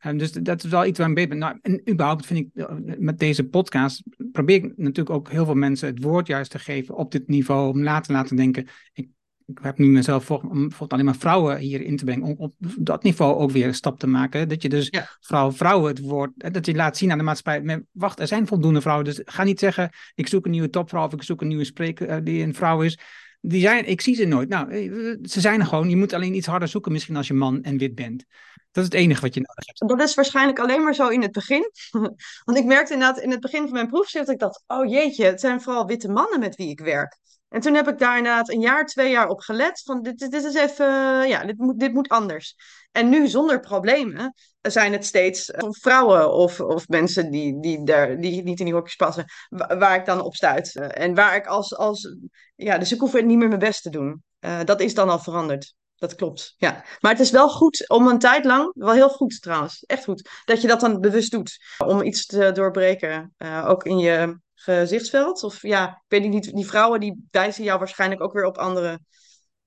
[0.06, 1.38] Um, dus dat is wel iets waar ik ben.
[1.38, 5.56] Nou, en überhaupt vind ik, eh, met deze podcast probeer ik natuurlijk ook heel veel
[5.56, 9.10] mensen het woord juist te geven op dit niveau, om na te laten denken, ik
[9.48, 12.54] ik heb nu mezelf voor, om alleen maar vrouwen hier in te brengen, om op
[12.80, 14.50] dat niveau ook weer een stap te maken.
[14.50, 15.10] Dat je dus ja.
[15.20, 18.82] vrouw, vrouwen het woord, dat je laat zien aan de maatschappij, wacht, er zijn voldoende
[18.82, 21.64] vrouwen, dus ga niet zeggen, ik zoek een nieuwe topvrouw of ik zoek een nieuwe
[21.64, 23.00] spreker uh, die een vrouw is.
[23.42, 24.50] Die zijn, ik zie ze nooit.
[24.50, 25.90] Nou, eh, ze zijn er gewoon.
[25.90, 28.26] Je moet alleen iets harder zoeken misschien als je man en wit bent.
[28.72, 29.98] Dat is het enige wat je nodig hebt.
[29.98, 31.72] Dat is waarschijnlijk alleen maar zo in het begin.
[32.46, 35.26] Want ik merkte inderdaad in het begin van mijn proefschrift dat ik dacht, oh jeetje,
[35.26, 37.18] het zijn vooral witte mannen met wie ik werk.
[37.50, 39.82] En toen heb ik daar een jaar, twee jaar op gelet.
[39.86, 40.86] Van dit, dit is even,
[41.28, 42.56] ja, dit moet, dit moet anders.
[42.92, 48.20] En nu zonder problemen zijn het steeds eh, vrouwen of, of mensen die, die, daar,
[48.20, 50.76] die niet in die hokjes passen, waar ik dan op stuit.
[50.76, 52.16] Eh, en waar ik als, als
[52.56, 54.24] ja, dus ik hoef niet meer mijn best te doen.
[54.40, 55.76] Uh, dat is dan al veranderd.
[55.96, 56.84] Dat klopt, ja.
[57.00, 60.30] Maar het is wel goed om een tijd lang, wel heel goed trouwens, echt goed,
[60.46, 61.58] dat je dat dan bewust doet.
[61.78, 63.36] Om iets te doorbreken,
[63.66, 65.44] ook in je gezichtsveld?
[65.44, 69.00] Of ja, ik weet niet, die vrouwen die wijzen jou waarschijnlijk ook weer op andere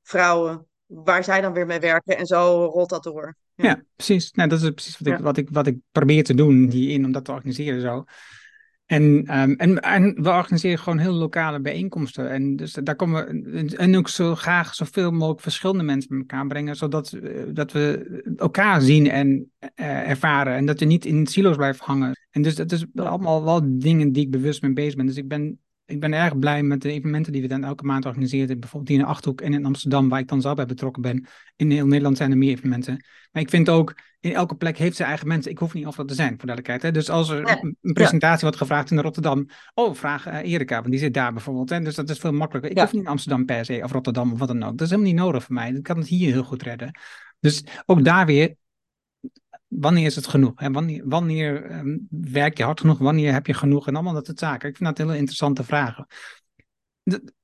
[0.02, 3.36] vrouwen waar zij dan weer mee werken en zo rolt dat door.
[3.54, 4.32] Ja, ja precies.
[4.32, 7.12] Nou, dat is precies wat ik, wat, ik, wat ik probeer te doen hierin, om
[7.12, 8.04] dat te organiseren zo.
[8.90, 12.30] En, um, en, en, we organiseren gewoon heel lokale bijeenkomsten.
[12.30, 13.44] En dus daar komen
[13.76, 18.34] en ook zo graag zoveel mogelijk verschillende mensen met elkaar brengen, zodat uh, dat we
[18.36, 20.54] elkaar zien en uh, ervaren.
[20.54, 22.18] En dat je niet in silo's blijft hangen.
[22.30, 25.06] En dus dat is allemaal wel dingen die ik bewust mee bezig ben.
[25.06, 25.58] Dus ik ben
[25.90, 28.60] ik ben erg blij met de evenementen die we dan elke maand organiseren.
[28.60, 31.26] Bijvoorbeeld hier in de Achterhoek en in Amsterdam, waar ik dan zelf bij betrokken ben.
[31.56, 33.04] In heel Nederland zijn er meer evenementen.
[33.32, 35.50] Maar ik vind ook, in elke plek heeft ze eigen mensen.
[35.50, 36.82] Ik hoef niet of dat te zijn, voor duidelijkheid.
[36.82, 36.90] Hè?
[36.90, 39.48] Dus als er een presentatie wordt gevraagd in Rotterdam.
[39.74, 41.70] Oh, vraag uh, Erika, want die zit daar bijvoorbeeld.
[41.70, 41.80] Hè?
[41.80, 42.70] Dus dat is veel makkelijker.
[42.70, 44.70] Ik hoef niet in Amsterdam per se, of Rotterdam of wat dan ook.
[44.70, 45.70] Dat is helemaal niet nodig voor mij.
[45.70, 46.98] Ik kan het hier heel goed redden.
[47.40, 48.54] Dus ook daar weer
[49.70, 50.60] wanneer is het genoeg?
[50.60, 50.70] Hè?
[50.70, 52.98] Wanneer, wanneer um, werk je hard genoeg?
[52.98, 53.86] Wanneer heb je genoeg?
[53.86, 54.68] En allemaal dat soort zaken.
[54.68, 56.06] Ik vind dat hele interessante vragen.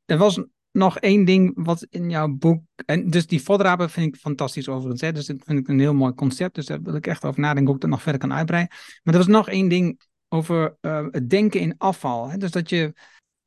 [0.05, 2.62] er was nog één ding wat in jouw boek.
[2.87, 5.01] En dus die vodrapen vind ik fantastisch overigens.
[5.01, 5.12] Hè?
[5.12, 6.55] Dus dat vind ik een heel mooi concept.
[6.55, 8.77] Dus daar wil ik echt over nadenken hoe ik dat nog verder kan uitbreiden.
[9.03, 12.29] Maar er was nog één ding over uh, het denken in afval.
[12.29, 12.37] Hè?
[12.37, 12.93] Dus dat je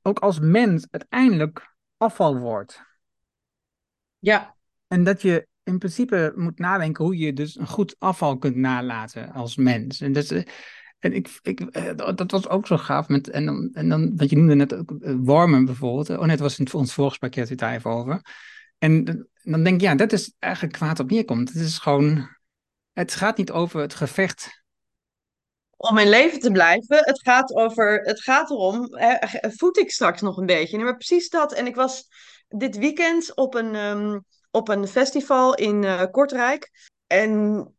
[0.01, 2.81] ook als mens uiteindelijk afval wordt.
[4.19, 4.55] Ja.
[4.87, 9.31] En dat je in principe moet nadenken hoe je dus een goed afval kunt nalaten
[9.31, 10.01] als mens.
[10.01, 10.31] En, dat,
[10.99, 13.07] en ik, ik, eh, dat was ook zo gaaf.
[13.07, 16.09] Met, en, dan, en dan, je noemde net ook, eh, warmen bijvoorbeeld.
[16.09, 18.21] Oh, net was in ons volgspakket het daar even over.
[18.77, 19.03] En
[19.43, 21.53] dan denk je, ja, dat is eigenlijk kwaad op neerkomt.
[21.53, 22.29] Het is gewoon,
[22.93, 24.57] het gaat niet over het gevecht
[25.77, 26.97] om in leven te blijven.
[26.97, 29.15] Het gaat, over, het gaat erom, hè,
[29.49, 30.77] voed ik straks nog een beetje.
[30.77, 31.53] maar precies dat.
[31.53, 32.07] En ik was
[32.47, 36.71] dit weekend op een, um, op een festival in uh, Kortrijk.
[37.07, 37.73] En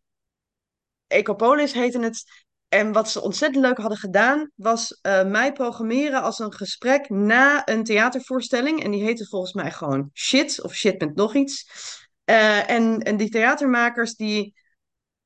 [1.06, 2.48] Ecopolis heette het.
[2.68, 7.68] En wat ze ontzettend leuk hadden gedaan, was uh, mij programmeren als een gesprek na
[7.68, 8.84] een theatervoorstelling.
[8.84, 11.70] En die heette volgens mij gewoon Shit, of Shit met nog iets.
[12.24, 14.54] Uh, en, en die theatermakers, die,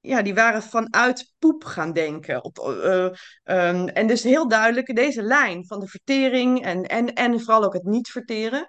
[0.01, 2.45] ja, die waren vanuit poep gaan denken.
[2.45, 2.59] Op,
[3.45, 7.75] um, en dus heel duidelijk deze lijn van de vertering en, en, en vooral ook
[7.75, 8.67] het niet verteren.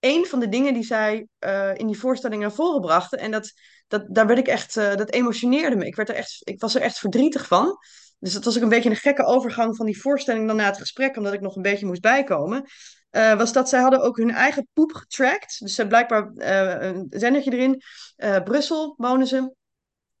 [0.00, 3.18] Een van de dingen die zij eh, in die voorstelling naar voren brachten.
[3.18, 3.52] En dat,
[3.88, 5.86] dat, daar werd ik echt, uh, dat emotioneerde me.
[5.86, 7.78] Ik, werd er echt, ik was er echt verdrietig van.
[8.18, 10.78] Dus dat was ook een beetje een gekke overgang van die voorstelling dan na het
[10.78, 12.64] gesprek, omdat ik nog een beetje moest bijkomen.
[13.10, 15.56] Uh, was dat zij hadden ook hun eigen poep getracked.
[15.58, 17.82] Dus ze blijkbaar een zendertje erin.
[18.44, 19.54] Brussel wonen ze.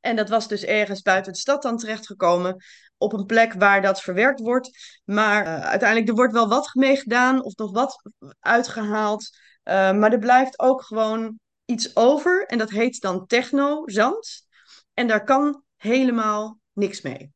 [0.00, 2.64] En dat was dus ergens buiten de stad dan terechtgekomen.
[2.96, 5.00] Op een plek waar dat verwerkt wordt.
[5.04, 8.02] Maar uiteindelijk, er wordt wel wat mee gedaan of nog wat
[8.40, 9.30] uitgehaald.
[9.70, 12.46] Uh, maar er blijft ook gewoon iets over.
[12.46, 14.46] En dat heet dan techno-zand.
[14.94, 17.32] En daar kan helemaal niks mee.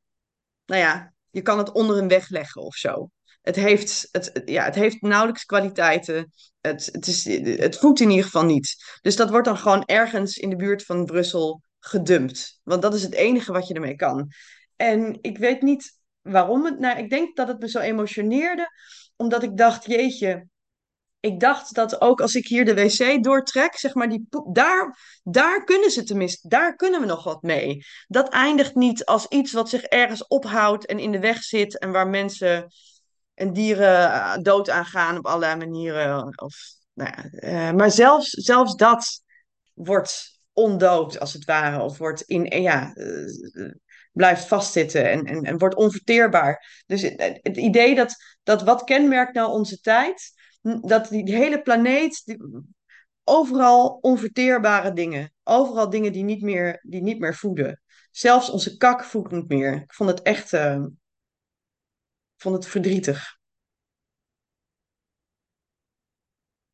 [0.67, 3.11] Nou ja, je kan het onder een weg leggen of zo.
[3.43, 6.33] Het heeft, het, ja, het heeft nauwelijks kwaliteiten.
[6.61, 7.25] Het, het, is,
[7.59, 8.99] het voedt in ieder geval niet.
[9.03, 12.61] Dus dat wordt dan gewoon ergens in de buurt van Brussel gedumpt.
[12.63, 14.29] Want dat is het enige wat je ermee kan.
[14.77, 16.79] En ik weet niet waarom het.
[16.79, 18.69] Nou, ik denk dat het me zo emotioneerde,
[19.17, 20.47] omdat ik dacht: jeetje.
[21.25, 25.65] Ik dacht dat ook als ik hier de wc doortrek, zeg maar, die daar, daar
[25.65, 27.85] kunnen ze tenminste, daar kunnen we nog wat mee.
[28.07, 31.91] Dat eindigt niet als iets wat zich ergens ophoudt en in de weg zit en
[31.93, 32.67] waar mensen
[33.35, 36.39] en dieren eh, dood aan gaan op allerlei manieren.
[36.43, 36.55] Of,
[36.93, 39.23] nou ja, uh, maar zelfs, zelfs dat
[39.75, 41.83] wordt ondood, als het ware.
[41.83, 43.71] Of wordt in, ja, uh,
[44.13, 46.85] blijft vastzitten en, en, en wordt onverteerbaar.
[46.87, 50.33] Dus het, het, idee dat, dat wat kenmerkt nou onze tijd,
[50.65, 52.39] dat die, hele planeet, die,
[53.25, 55.33] overal onverteerbare dingen.
[55.43, 57.83] Overal dingen die niet meer, die niet meer voeden.
[58.11, 59.75] Zelfs onze kak voedt niet meer.
[59.75, 60.91] Ik vond het echt, ik
[62.37, 63.39] vond het verdrietig.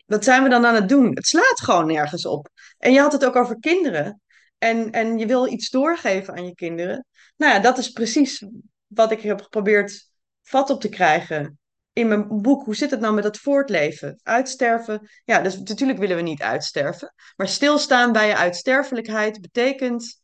[0.06, 1.14] Wat zijn we dan aan het doen?
[1.14, 2.48] Het slaat gewoon nergens op.
[2.78, 4.22] En je had het ook over kinderen.
[4.58, 7.06] En, en je wil iets doorgeven aan je kinderen.
[7.36, 8.46] Nou ja, dat is precies
[8.86, 10.10] wat ik heb geprobeerd
[10.42, 11.59] vat op te krijgen
[12.00, 12.64] in mijn boek.
[12.64, 14.20] Hoe zit het nou met het voortleven?
[14.22, 15.08] Uitsterven?
[15.24, 17.14] Ja, dus natuurlijk willen we niet uitsterven.
[17.36, 20.20] Maar stilstaan bij je uitsterfelijkheid betekent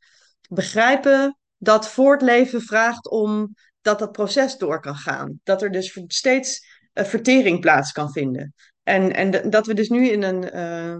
[0.49, 5.41] begrijpen dat voortleven vraagt om dat dat proces door kan gaan.
[5.43, 8.55] Dat er dus steeds vertering plaats kan vinden.
[8.83, 10.97] En, en dat we dus nu in een, uh,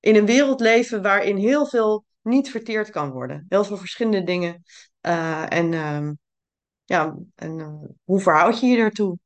[0.00, 3.46] in een wereld leven waarin heel veel niet verteerd kan worden.
[3.48, 4.62] Heel veel verschillende dingen.
[5.02, 6.10] Uh, en uh,
[6.84, 9.18] ja, en hoe verhoud je je daartoe?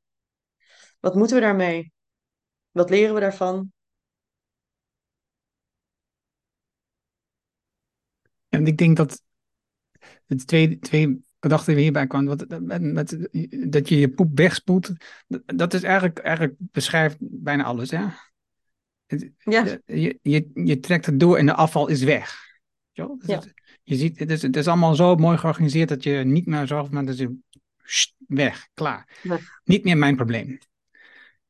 [1.02, 1.92] Wat moeten we daarmee?
[2.70, 3.72] Wat leren we daarvan?
[8.48, 9.22] En ik denk dat
[10.26, 12.46] het twee, twee gedachte die hierbij kwam, wat,
[12.80, 13.28] met,
[13.70, 14.92] dat je je poep wegspoelt,
[15.46, 17.90] dat is eigenlijk, eigenlijk beschrijft bijna alles.
[17.90, 18.06] Hè?
[19.38, 19.78] Ja.
[19.84, 22.60] Je, je, je trekt het door en de afval is weg.
[22.92, 23.34] Dus ja.
[23.34, 26.66] Het, je ziet, het is, het is allemaal zo mooi georganiseerd dat je niet meer
[26.66, 27.38] zorgt, maar dat je
[28.26, 29.18] weg, klaar.
[29.22, 29.60] Weg.
[29.64, 30.58] Niet meer mijn probleem.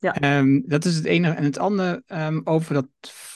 [0.02, 0.38] Ja.
[0.38, 1.34] Um, dat is het enige.
[1.34, 2.88] En het andere um, over dat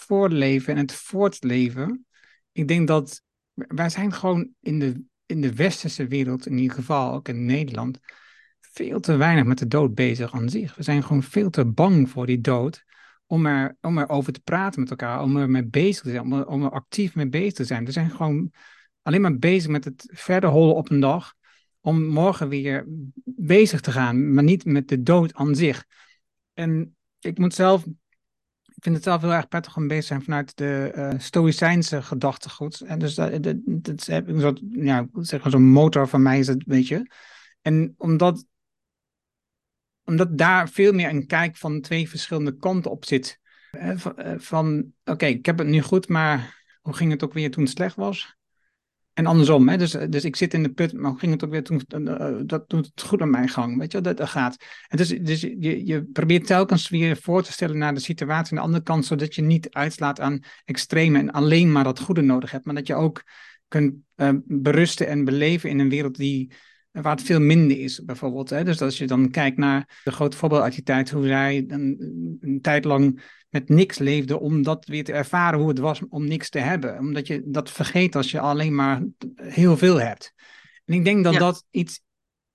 [0.07, 2.07] voorleven en het voortleven.
[2.53, 7.13] Ik denk dat wij zijn gewoon in de in de westerse wereld, in ieder geval
[7.13, 7.99] ook in Nederland,
[8.61, 10.75] veel te weinig met de dood bezig aan zich.
[10.75, 12.85] We zijn gewoon veel te bang voor die dood
[13.27, 16.23] om er, om er over te praten met elkaar, om er mee bezig te zijn,
[16.23, 17.85] om er, om er actief mee bezig te zijn.
[17.85, 18.53] We zijn gewoon
[19.03, 21.35] alleen maar bezig met het verder hollen op een dag,
[21.81, 22.85] om morgen weer
[23.25, 25.85] bezig te gaan, maar niet met de dood aan zich.
[26.57, 27.85] En ik moet zelf
[28.77, 32.03] ik vind het zelf heel erg prettig om bezig te zijn vanuit de uh, Stoïcijnse
[32.03, 32.81] gedachtegoed.
[32.81, 36.39] En dus dat, dat, dat is een soort, ja, zeg maar zo'n motor van mij
[36.39, 37.11] is het, weet je.
[37.63, 38.47] En omdat,
[40.05, 43.41] omdat daar veel meer een kijk van twee verschillende kanten op zit.
[43.97, 47.65] van, van oké, ik heb het nu goed, maar hoe ging het ook weer toen
[47.65, 48.36] het slecht was?
[49.17, 49.77] En andersom, hè?
[49.77, 52.69] Dus, dus ik zit in de put, maar ging het ook weer toen, uh, dat
[52.69, 54.57] doet het goed aan mijn gang, weet je, dat, dat gaat.
[54.89, 58.59] En dus, dus je, je probeert telkens weer voor te stellen naar de situatie aan
[58.59, 62.51] de andere kant, zodat je niet uitslaat aan extreme en alleen maar dat goede nodig
[62.51, 63.23] hebt, maar dat je ook
[63.69, 66.53] kunt uh, berusten en beleven in een wereld die,
[66.91, 68.51] waar het veel minder is, bijvoorbeeld.
[68.51, 68.65] Hè?
[68.65, 72.39] Dus als je dan kijkt naar de grote voorbeeld uit die tijd, hoe zij een,
[72.41, 73.23] een tijd lang
[73.59, 76.99] met niks leefde om dat weer te ervaren hoe het was om niks te hebben.
[76.99, 79.03] Omdat je dat vergeet als je alleen maar
[79.37, 80.33] heel veel hebt.
[80.85, 81.39] En ik denk dat ja.
[81.39, 82.01] dat iets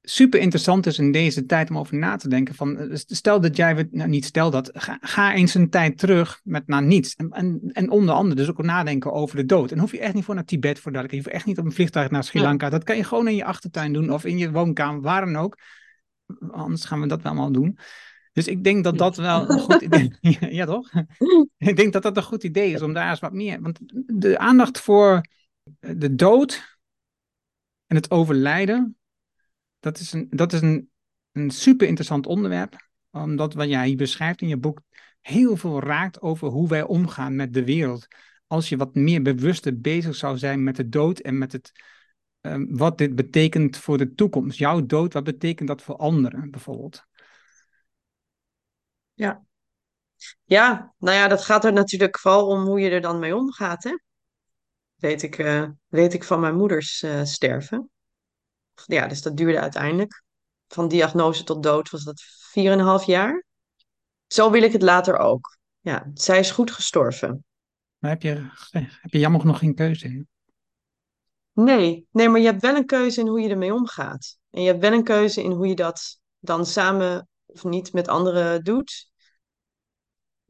[0.01, 2.55] super interessant is in deze tijd om over na te denken.
[2.55, 6.39] Van, eh, stel dat jij, nou niet stel dat, ga, ga, eens een tijd terug
[6.43, 7.15] met naar niets.
[7.15, 9.71] En, en, en onder andere dus ook nadenken over de dood.
[9.71, 11.09] En hoef je echt niet voor naar Tibet voor dat.
[11.09, 12.65] Je hoeft echt niet op een vliegtuig naar Sri Lanka.
[12.65, 12.71] Ja.
[12.71, 15.57] Dat kan je gewoon in je achtertuin doen of in je woonkamer, waar dan ook.
[16.51, 17.77] Anders gaan we dat wel allemaal doen.
[18.31, 20.37] Dus ik denk dat dat wel een goed idee is.
[20.59, 20.91] ja, toch?
[21.57, 23.61] ik denk dat dat een goed idee is om daar eens wat meer.
[23.61, 25.21] Want de aandacht voor
[25.79, 26.77] de dood
[27.87, 28.97] en het overlijden,
[29.79, 30.89] dat is een, dat is een,
[31.31, 32.89] een super interessant onderwerp.
[33.11, 34.81] Omdat wat jij beschrijft in je boek,
[35.21, 38.07] heel veel raakt over hoe wij omgaan met de wereld.
[38.47, 41.71] Als je wat meer bewuster bezig zou zijn met de dood en met het,
[42.41, 44.57] ehm, wat dit betekent voor de toekomst.
[44.57, 47.09] Jouw dood, wat betekent dat voor anderen bijvoorbeeld?
[49.21, 49.43] Ja.
[50.43, 53.83] Ja, nou ja, dat gaat er natuurlijk vooral om hoe je er dan mee omgaat,
[53.83, 53.97] hè?
[54.95, 57.89] Weet ik, uh, weet ik van mijn moeders uh, sterven.
[58.85, 60.23] Ja, dus dat duurde uiteindelijk.
[60.67, 62.21] Van diagnose tot dood was dat
[63.01, 63.45] 4,5 jaar.
[64.27, 65.57] Zo wil ik het later ook.
[65.79, 67.45] Ja, zij is goed gestorven.
[67.97, 68.49] Maar heb je,
[69.01, 70.27] heb je jammer genoeg geen keuze in?
[71.51, 74.37] Nee, nee, maar je hebt wel een keuze in hoe je ermee omgaat.
[74.49, 78.07] En je hebt wel een keuze in hoe je dat dan samen of niet met
[78.07, 79.10] anderen doet.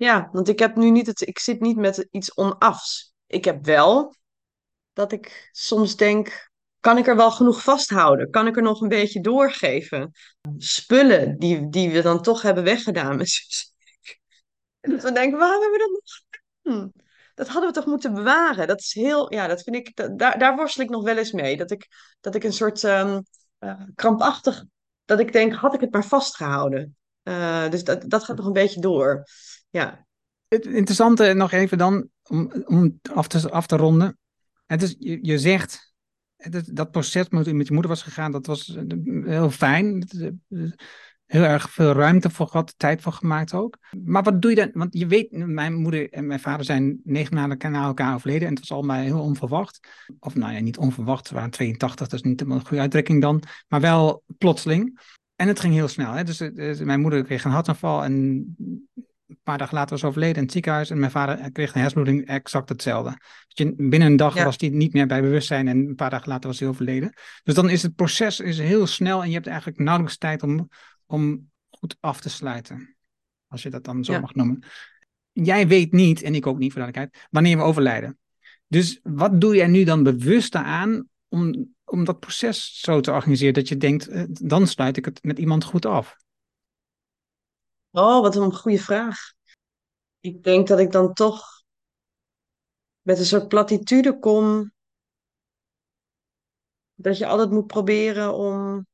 [0.01, 3.13] Ja, want ik heb nu niet het, ik zit niet met iets onafs.
[3.27, 4.15] Ik heb wel
[4.93, 6.49] dat ik soms denk,
[6.79, 8.29] kan ik er wel genoeg vasthouden?
[8.29, 10.11] Kan ik er nog een beetje doorgeven?
[10.57, 13.19] Spullen die, die we dan toch hebben weggedaan.
[14.79, 16.89] En dat we denken, waarom hebben we dat nog?
[17.35, 18.67] Dat hadden we toch moeten bewaren?
[18.67, 21.57] Dat is heel, ja, dat vind ik, daar, daar worstel ik nog wel eens mee.
[21.57, 21.87] Dat ik,
[22.19, 23.23] dat ik een soort um,
[23.59, 24.63] uh, krampachtig,
[25.05, 26.95] dat ik denk, had ik het maar vastgehouden?
[27.23, 29.23] Uh, dus dat, dat gaat nog een beetje door.
[29.71, 30.05] Ja.
[30.47, 34.17] Het interessante nog even dan, om, om af, te, af te ronden.
[34.65, 35.93] Het is, je, je zegt,
[36.35, 38.83] dat, dat proces met, met je moeder was gegaan, dat was eh,
[39.23, 40.07] heel fijn.
[41.25, 43.77] Heel erg veel ruimte voor gehad, tijd voor gemaakt ook.
[44.03, 44.69] Maar wat doe je dan?
[44.73, 48.47] Want je weet, mijn moeder en mijn vader zijn negen maanden na elkaar overleden.
[48.47, 49.79] En het was allemaal heel onverwacht.
[50.19, 53.43] Of nou ja, niet onverwacht, we waren 82, dat is niet een goede uitdrukking dan.
[53.67, 54.99] Maar wel plotseling.
[55.35, 56.13] En het ging heel snel.
[56.13, 56.23] Hè?
[56.23, 58.45] Dus, dus mijn moeder kreeg een hartaanval en
[59.31, 60.89] een paar dagen later was overleden in het ziekenhuis.
[60.89, 63.17] En mijn vader kreeg een hersenbloeding, exact hetzelfde.
[63.47, 66.49] Dus binnen een dag was hij niet meer bij bewustzijn en een paar dagen later
[66.49, 67.13] was hij overleden.
[67.43, 70.69] Dus dan is het proces is heel snel en je hebt eigenlijk nauwelijks tijd om,
[71.05, 72.95] om goed af te sluiten.
[73.47, 74.63] Als je dat dan zo mag noemen.
[75.31, 78.17] Jij weet niet, en ik ook niet voor duidelijkheid, wanneer we overlijden.
[78.67, 83.53] Dus wat doe jij nu dan bewust aan om, om dat proces zo te organiseren
[83.53, 86.15] dat je denkt, eh, dan sluit ik het met iemand goed af?
[87.91, 89.17] Oh, wat een goede vraag.
[90.19, 91.63] Ik denk dat ik dan toch
[93.01, 94.71] met een soort platitude kom.
[96.93, 98.85] Dat je altijd moet proberen om.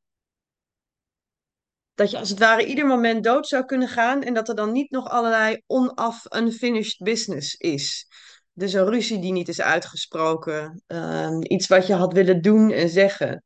[1.94, 4.72] Dat je als het ware ieder moment dood zou kunnen gaan en dat er dan
[4.72, 8.08] niet nog allerlei onaf unfinished business is.
[8.54, 12.90] Dus een ruzie die niet is uitgesproken, uh, iets wat je had willen doen en
[12.90, 13.44] zeggen.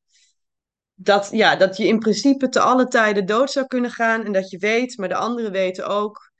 [1.03, 4.49] Dat, ja, dat je in principe te alle tijden dood zou kunnen gaan en dat
[4.49, 6.31] je weet, maar de anderen weten ook,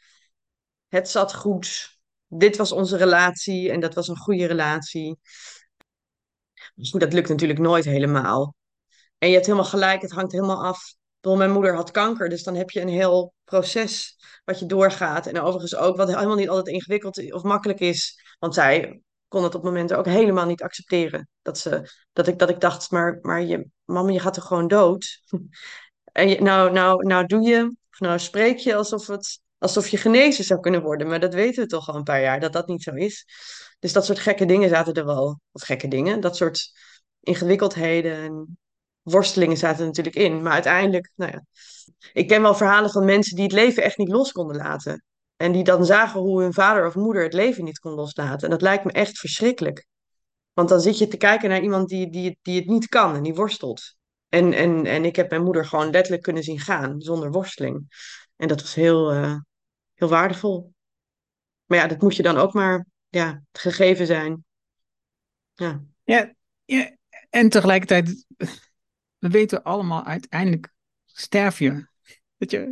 [0.87, 1.99] het zat goed.
[2.27, 5.19] Dit was onze relatie en dat was een goede relatie.
[6.75, 8.55] Dus dat lukt natuurlijk nooit helemaal.
[9.17, 10.95] En je hebt helemaal gelijk, het hangt helemaal af.
[11.21, 15.27] Mijn moeder had kanker, dus dan heb je een heel proces wat je doorgaat.
[15.27, 18.35] En overigens ook wat helemaal niet altijd ingewikkeld of makkelijk is.
[18.39, 19.01] Want zij
[19.31, 21.29] kon het op momenten ook helemaal niet accepteren.
[21.41, 24.67] Dat, ze, dat, ik, dat ik dacht, maar, maar je, mama, je gaat er gewoon
[24.67, 25.19] dood.
[26.11, 29.97] En je, nou, nou, nou doe je, of nou spreek je alsof, het, alsof je
[29.97, 31.07] genezen zou kunnen worden.
[31.07, 33.25] Maar dat weten we toch al een paar jaar, dat dat niet zo is.
[33.79, 35.39] Dus dat soort gekke dingen zaten er wel.
[35.51, 36.71] Of gekke dingen, dat soort
[37.19, 38.57] ingewikkeldheden en
[39.01, 40.41] worstelingen zaten er natuurlijk in.
[40.41, 41.45] Maar uiteindelijk, nou ja.
[42.13, 45.03] Ik ken wel verhalen van mensen die het leven echt niet los konden laten.
[45.41, 48.43] En die dan zagen hoe hun vader of moeder het leven niet kon loslaten.
[48.43, 49.85] En dat lijkt me echt verschrikkelijk.
[50.53, 53.23] Want dan zit je te kijken naar iemand die, die, die het niet kan en
[53.23, 53.95] die worstelt.
[54.29, 57.85] En, en, en ik heb mijn moeder gewoon letterlijk kunnen zien gaan, zonder worsteling.
[58.35, 59.35] En dat was heel, uh,
[59.93, 60.73] heel waardevol.
[61.65, 64.45] Maar ja, dat moet je dan ook maar ja, gegeven zijn.
[65.53, 65.83] Ja.
[66.03, 66.33] Ja,
[66.65, 66.95] ja,
[67.29, 68.25] en tegelijkertijd,
[69.17, 70.73] we weten allemaal, uiteindelijk
[71.05, 71.89] sterf je.
[72.41, 72.71] Weet je?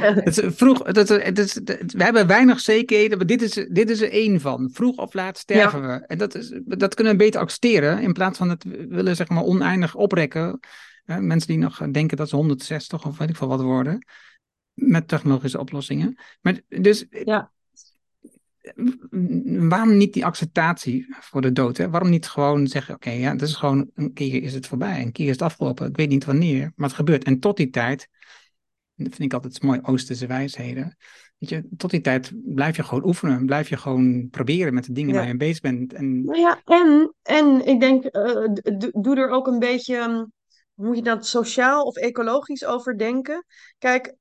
[0.24, 4.10] Het vroeg, het, het, het, we hebben weinig zekerheden, maar dit is, dit is er
[4.10, 4.70] één van.
[4.72, 6.06] Vroeg of laat sterven we.
[6.06, 9.42] En dat, is, dat kunnen we beter accepteren, in plaats van het willen zeg maar,
[9.42, 10.60] oneindig oprekken.
[11.04, 14.06] mensen die nog denken dat ze 160 of weet ik veel wat worden,
[14.74, 16.18] met technologische oplossingen.
[16.40, 17.52] Maar dus, ja.
[19.68, 21.76] waarom niet die acceptatie voor de dood?
[21.76, 21.90] Hè?
[21.90, 25.12] Waarom niet gewoon zeggen, oké, ja, dat is gewoon, een keer is het voorbij, een
[25.12, 25.88] keer is het afgelopen.
[25.88, 27.24] Ik weet niet wanneer, maar het gebeurt.
[27.24, 28.08] En tot die tijd
[29.04, 30.96] dat vind ik altijd mooi Oosterse wijsheden.
[31.38, 33.46] Weet je, tot die tijd blijf je gewoon oefenen.
[33.46, 35.92] Blijf je gewoon proberen met de dingen waar je mee bezig bent.
[35.92, 36.24] En...
[36.24, 38.46] Nou ja, en, en ik denk, uh,
[38.92, 40.32] doe er ook een beetje, um,
[40.74, 43.44] moet je dat sociaal of ecologisch over denken?
[43.78, 44.14] Kijk,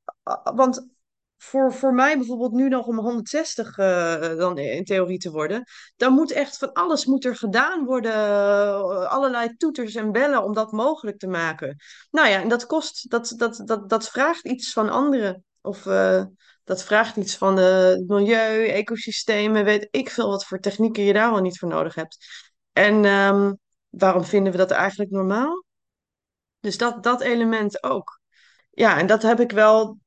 [0.54, 0.88] want
[1.42, 5.64] voor, voor mij bijvoorbeeld nu nog om 160 uh, dan in theorie te worden,
[5.96, 10.54] dan moet echt van alles moet er gedaan worden, uh, allerlei toeters en bellen om
[10.54, 11.78] dat mogelijk te maken.
[12.12, 15.44] Nou ja, en dat kost, dat, dat, dat, dat vraagt iets van anderen.
[15.62, 16.24] Of uh,
[16.64, 21.32] Dat vraagt iets van het milieu, ecosystemen, weet ik veel wat voor technieken je daar
[21.32, 22.18] wel niet voor nodig hebt.
[22.74, 23.54] En ehm,
[23.90, 25.66] waarom vinden we dat eigenlijk normaal?
[26.60, 28.20] Dus dat, dat element ook.
[28.70, 29.98] Ja, en dat heb ik wel.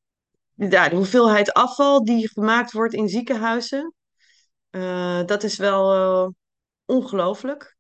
[0.54, 3.94] Ja, de hoeveelheid afval die gemaakt wordt in ziekenhuizen,
[4.70, 6.28] uh, dat is wel uh,
[6.84, 7.76] ongelooflijk.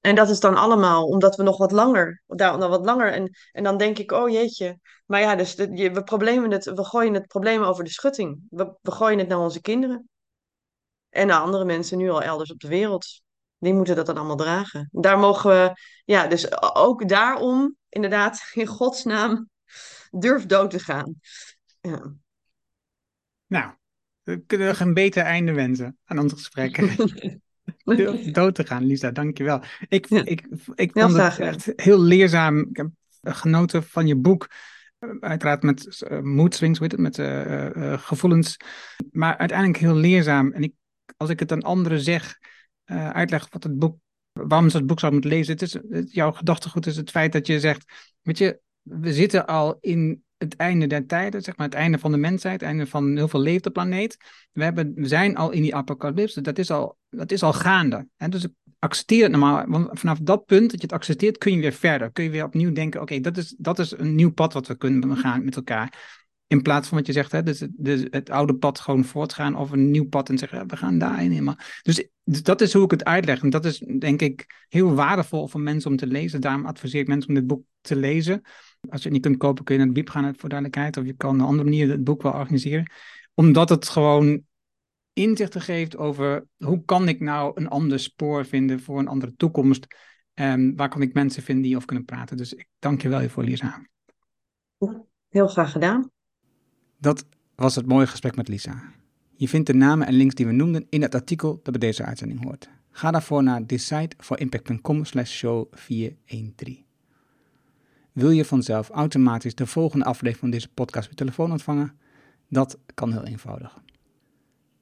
[0.00, 3.12] En dat is dan allemaal omdat we nog wat langer, daar nog wat langer.
[3.12, 4.78] En, en dan denk ik, oh jeetje.
[5.06, 8.40] Maar ja, dus je, we, problemen het, we gooien het probleem over de schutting.
[8.50, 10.08] We, we gooien het naar onze kinderen.
[11.08, 13.22] En naar andere mensen nu al elders op de wereld.
[13.58, 14.88] Die moeten dat dan allemaal dragen.
[14.92, 15.72] Daar mogen we,
[16.04, 19.48] ja, dus ook daarom, inderdaad, in godsnaam,
[20.10, 21.14] durf dood te gaan.
[21.82, 22.14] Ja.
[23.46, 23.72] Nou,
[24.22, 26.76] we kunnen een beter einde wensen aan ons gesprek.
[28.34, 29.62] dood te gaan, Lisa, dankjewel.
[29.88, 30.24] Ik, ja.
[30.24, 32.58] ik, ik vond het echt heel leerzaam.
[32.58, 32.88] Ik heb
[33.22, 34.50] genoten van je boek.
[35.20, 38.56] Uiteraard met uh, mood swings, weet het, met uh, uh, gevoelens.
[39.10, 40.52] Maar uiteindelijk heel leerzaam.
[40.52, 40.72] En ik,
[41.16, 42.38] als ik het aan anderen zeg,
[42.84, 43.98] uitleg wat het boek,
[44.32, 45.52] waarom ze het boek zou moeten lezen.
[45.52, 49.46] Het is, het, jouw gedachtegoed is het feit dat je zegt, weet je, we zitten
[49.46, 52.86] al in het einde der tijden, zeg maar het einde van de mensheid, het einde
[52.86, 54.16] van heel veel leven op de planeet.
[54.52, 58.06] We, hebben, we zijn al in die apocalypse, dat is al, dat is al gaande.
[58.16, 58.46] En dus
[58.78, 62.12] accepteer het normaal, want vanaf dat punt dat je het accepteert, kun je weer verder.
[62.12, 64.76] Kun je weer opnieuw denken, oké, dat, is, dat is een nieuw pad wat we
[64.76, 66.20] kunnen gaan met elkaar.
[66.46, 69.70] In plaats van wat je zegt, hè, dus, dus het oude pad gewoon voortgaan of
[69.70, 71.56] een nieuw pad en zeggen, we gaan daarin helemaal.
[71.82, 73.42] Dus, dus dat is hoe ik het uitleg.
[73.42, 76.40] En dat is denk ik heel waardevol voor mensen om te lezen.
[76.40, 78.42] Daarom adviseer ik mensen om dit boek te lezen.
[78.88, 80.96] Als je het niet kunt kopen, kun je naar de biep gaan voor duidelijkheid.
[80.96, 82.90] Of je kan op een andere manier het boek wel organiseren.
[83.34, 84.42] Omdat het gewoon
[85.12, 89.86] inzichten geeft over hoe kan ik nou een ander spoor vinden voor een andere toekomst.
[90.34, 92.36] En waar kan ik mensen vinden die over kunnen praten.
[92.36, 93.86] Dus ik dank je wel voor Lisa.
[95.28, 96.10] Heel graag gedaan.
[96.98, 98.92] Dat was het mooie gesprek met Lisa.
[99.36, 102.04] Je vindt de namen en links die we noemden in het artikel dat bij deze
[102.04, 102.70] uitzending hoort.
[102.90, 106.91] Ga daarvoor naar decideforimpact.com slash show 413.
[108.12, 111.92] Wil je vanzelf automatisch de volgende aflevering van deze podcast op je telefoon ontvangen?
[112.48, 113.80] Dat kan heel eenvoudig.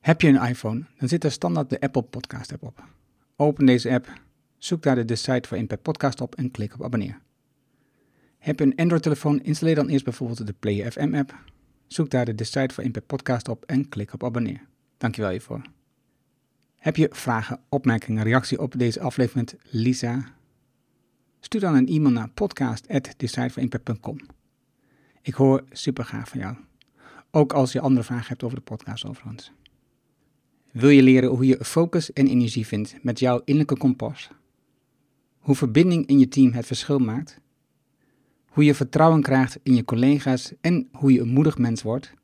[0.01, 2.85] Heb je een iPhone, dan zit er standaard de Apple Podcast app op.
[3.37, 4.13] Open deze app,
[4.59, 7.21] zoek daar de Decide for Impact podcast op en klik op abonneer.
[8.39, 11.35] Heb je een Android-telefoon, installeer dan eerst bijvoorbeeld de Play FM app.
[11.87, 14.67] Zoek daar de Decide for Impact podcast op en klik op abonneer.
[14.99, 15.63] Dankjewel hiervoor.
[16.77, 20.25] Heb je vragen, opmerkingen, reactie op deze aflevering met Lisa?
[21.41, 24.19] Stuur dan een e-mail naar podcast.decideforimpact.com.
[25.23, 26.57] Ik hoor super gaaf van jou.
[27.31, 29.53] Ook als je andere vragen hebt over de podcast overigens.
[30.71, 34.31] Wil je leren hoe je focus en energie vindt met jouw innerlijke kompas?
[35.39, 37.41] Hoe verbinding in je team het verschil maakt?
[38.47, 42.15] Hoe je vertrouwen krijgt in je collega's en hoe je een moedig mens wordt?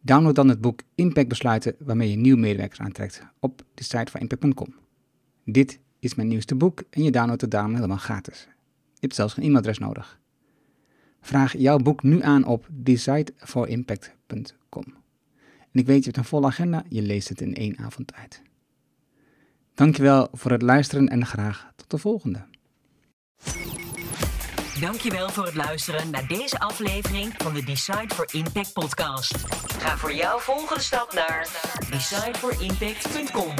[0.00, 4.20] Download dan het boek Impact Besluiten waarmee je nieuwe medewerkers aantrekt op de site van
[4.20, 4.74] impact.com.
[5.44, 8.48] Dit is mijn nieuwste boek en je downloadt het daarom helemaal gratis.
[8.92, 10.20] Je hebt zelfs geen e-mailadres nodig.
[11.20, 14.84] Vraag jouw boek nu aan op decideforimpact.com.
[15.72, 18.42] En ik weet, je hebt een volle agenda, je leest het in één avond tijd.
[19.74, 22.44] Dankjewel voor het luisteren en graag tot de volgende.
[24.80, 29.36] Dankjewel voor het luisteren naar deze aflevering van de Decide for Impact podcast.
[29.78, 31.48] Ga voor jouw volgende stap naar
[31.90, 33.54] decideforimpact.com.